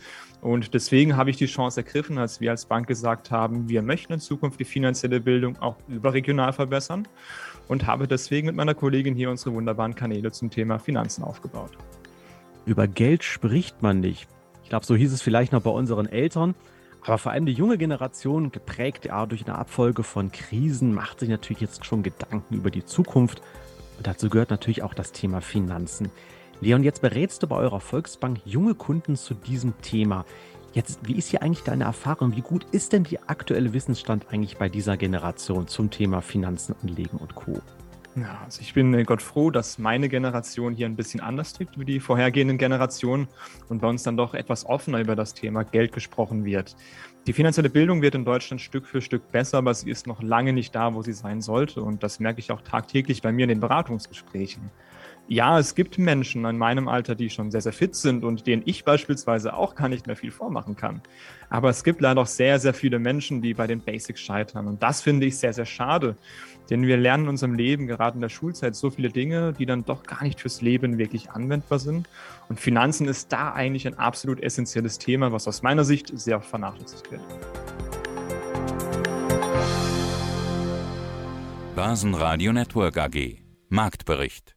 Und 0.41 0.73
deswegen 0.73 1.17
habe 1.17 1.29
ich 1.29 1.37
die 1.37 1.45
Chance 1.45 1.81
ergriffen, 1.81 2.17
als 2.17 2.39
wir 2.41 2.51
als 2.51 2.65
Bank 2.65 2.87
gesagt 2.87 3.31
haben, 3.31 3.67
wir 3.69 3.81
möchten 3.81 4.13
in 4.13 4.19
Zukunft 4.19 4.59
die 4.59 4.65
finanzielle 4.65 5.19
Bildung 5.19 5.57
auch 5.59 5.75
überregional 5.87 6.53
verbessern 6.53 7.07
und 7.67 7.85
habe 7.87 8.07
deswegen 8.07 8.47
mit 8.47 8.55
meiner 8.55 8.73
Kollegin 8.73 9.15
hier 9.15 9.29
unsere 9.29 9.53
wunderbaren 9.53 9.95
Kanäle 9.95 10.31
zum 10.31 10.49
Thema 10.49 10.79
Finanzen 10.79 11.23
aufgebaut. 11.23 11.77
Über 12.65 12.87
Geld 12.87 13.23
spricht 13.23 13.81
man 13.81 13.99
nicht. 13.99 14.27
Ich 14.63 14.69
glaube, 14.69 14.85
so 14.85 14.95
hieß 14.95 15.13
es 15.13 15.21
vielleicht 15.21 15.53
noch 15.53 15.61
bei 15.61 15.69
unseren 15.69 16.05
Eltern. 16.05 16.55
Aber 17.05 17.17
vor 17.17 17.31
allem 17.31 17.45
die 17.45 17.53
junge 17.53 17.77
Generation, 17.77 18.51
geprägt 18.51 19.05
ja 19.05 19.25
durch 19.25 19.47
eine 19.47 19.57
Abfolge 19.57 20.03
von 20.03 20.29
Krisen, 20.31 20.93
macht 20.93 21.21
sich 21.21 21.29
natürlich 21.29 21.61
jetzt 21.61 21.85
schon 21.85 22.03
Gedanken 22.03 22.55
über 22.55 22.69
die 22.69 22.83
Zukunft. 22.83 23.41
Und 23.97 24.05
dazu 24.05 24.29
gehört 24.29 24.49
natürlich 24.49 24.83
auch 24.83 24.93
das 24.93 25.13
Thema 25.13 25.39
Finanzen. 25.39 26.11
Leon, 26.59 26.83
jetzt 26.83 27.01
berätst 27.01 27.43
du 27.43 27.47
bei 27.47 27.55
eurer 27.55 27.79
Volksbank 27.79 28.39
junge 28.43 28.75
Kunden 28.75 29.15
zu 29.15 29.35
diesem 29.35 29.79
Thema. 29.81 30.25
Jetzt, 30.77 30.99
wie 31.07 31.15
ist 31.15 31.29
hier 31.29 31.41
eigentlich 31.41 31.63
deine 31.63 31.85
Erfahrung? 31.85 32.35
Wie 32.35 32.41
gut 32.41 32.63
ist 32.71 32.93
denn 32.93 33.03
der 33.03 33.21
aktuelle 33.25 33.73
Wissensstand 33.73 34.27
eigentlich 34.29 34.57
bei 34.57 34.69
dieser 34.69 34.95
Generation 34.95 35.67
zum 35.67 35.89
Thema 35.89 36.21
Finanzen, 36.21 36.75
Anlegen 36.83 37.17
und 37.17 37.33
Co.? 37.33 37.59
Ja, 38.15 38.41
also 38.45 38.61
ich 38.61 38.75
bin 38.75 38.93
äh, 38.93 39.03
Gott 39.03 39.23
froh, 39.23 39.49
dass 39.49 39.79
meine 39.79 40.07
Generation 40.07 40.75
hier 40.75 40.85
ein 40.85 40.95
bisschen 40.95 41.19
anders 41.19 41.53
tickt 41.53 41.79
wie 41.79 41.85
die 41.85 41.99
vorhergehenden 41.99 42.59
Generationen 42.59 43.27
und 43.69 43.81
bei 43.81 43.87
uns 43.87 44.03
dann 44.03 44.17
doch 44.17 44.35
etwas 44.35 44.67
offener 44.67 44.99
über 44.99 45.15
das 45.15 45.33
Thema 45.33 45.63
Geld 45.63 45.93
gesprochen 45.93 46.45
wird. 46.45 46.75
Die 47.25 47.33
finanzielle 47.33 47.71
Bildung 47.71 48.03
wird 48.03 48.13
in 48.13 48.23
Deutschland 48.23 48.61
Stück 48.61 48.85
für 48.85 49.01
Stück 49.01 49.31
besser, 49.31 49.57
aber 49.57 49.73
sie 49.73 49.89
ist 49.89 50.05
noch 50.05 50.21
lange 50.21 50.53
nicht 50.53 50.75
da, 50.75 50.93
wo 50.93 51.01
sie 51.01 51.13
sein 51.13 51.41
sollte. 51.41 51.81
Und 51.81 52.03
das 52.03 52.19
merke 52.19 52.39
ich 52.39 52.51
auch 52.51 52.61
tagtäglich 52.61 53.23
bei 53.23 53.31
mir 53.31 53.45
in 53.45 53.49
den 53.49 53.61
Beratungsgesprächen 53.61 54.69
ja, 55.29 55.59
es 55.59 55.75
gibt 55.75 55.97
Menschen 55.97 56.45
in 56.45 56.57
meinem 56.57 56.87
Alter, 56.87 57.13
die 57.13 57.29
schon 57.29 57.51
sehr, 57.51 57.61
sehr 57.61 57.73
fit 57.73 57.95
sind 57.95 58.23
und 58.23 58.47
denen 58.47 58.63
ich 58.65 58.85
beispielsweise 58.85 59.53
auch 59.53 59.75
gar 59.75 59.89
nicht 59.89 60.07
mehr 60.07 60.15
viel 60.15 60.31
vormachen 60.31 60.75
kann. 60.77 61.01
Aber 61.49 61.69
es 61.69 61.83
gibt 61.83 61.99
leider 61.99 62.21
auch 62.21 62.27
sehr, 62.27 62.59
sehr 62.59 62.73
viele 62.73 62.97
Menschen, 62.97 63.41
die 63.41 63.53
bei 63.53 63.67
den 63.67 63.81
Basics 63.81 64.21
scheitern. 64.21 64.67
Und 64.67 64.81
das 64.81 65.01
finde 65.01 65.25
ich 65.25 65.37
sehr, 65.37 65.53
sehr 65.53 65.65
schade. 65.65 66.15
Denn 66.69 66.83
wir 66.83 66.97
lernen 66.97 67.23
in 67.23 67.29
unserem 67.29 67.53
Leben, 67.55 67.87
gerade 67.87 68.15
in 68.15 68.21
der 68.21 68.29
Schulzeit, 68.29 68.75
so 68.75 68.89
viele 68.89 69.09
Dinge, 69.09 69.53
die 69.53 69.65
dann 69.65 69.83
doch 69.83 70.03
gar 70.03 70.23
nicht 70.23 70.39
fürs 70.39 70.61
Leben 70.61 70.97
wirklich 70.97 71.29
anwendbar 71.31 71.79
sind. 71.79 72.07
Und 72.49 72.59
Finanzen 72.59 73.07
ist 73.07 73.31
da 73.31 73.51
eigentlich 73.53 73.85
ein 73.87 73.97
absolut 73.97 74.41
essentielles 74.41 74.97
Thema, 74.97 75.31
was 75.31 75.47
aus 75.47 75.61
meiner 75.61 75.83
Sicht 75.83 76.11
sehr 76.17 76.41
vernachlässigt 76.41 77.11
wird. 77.11 77.21
Basenradio 81.75 82.53
Network 82.53 82.97
AG 82.97 83.39
Marktbericht 83.69 84.56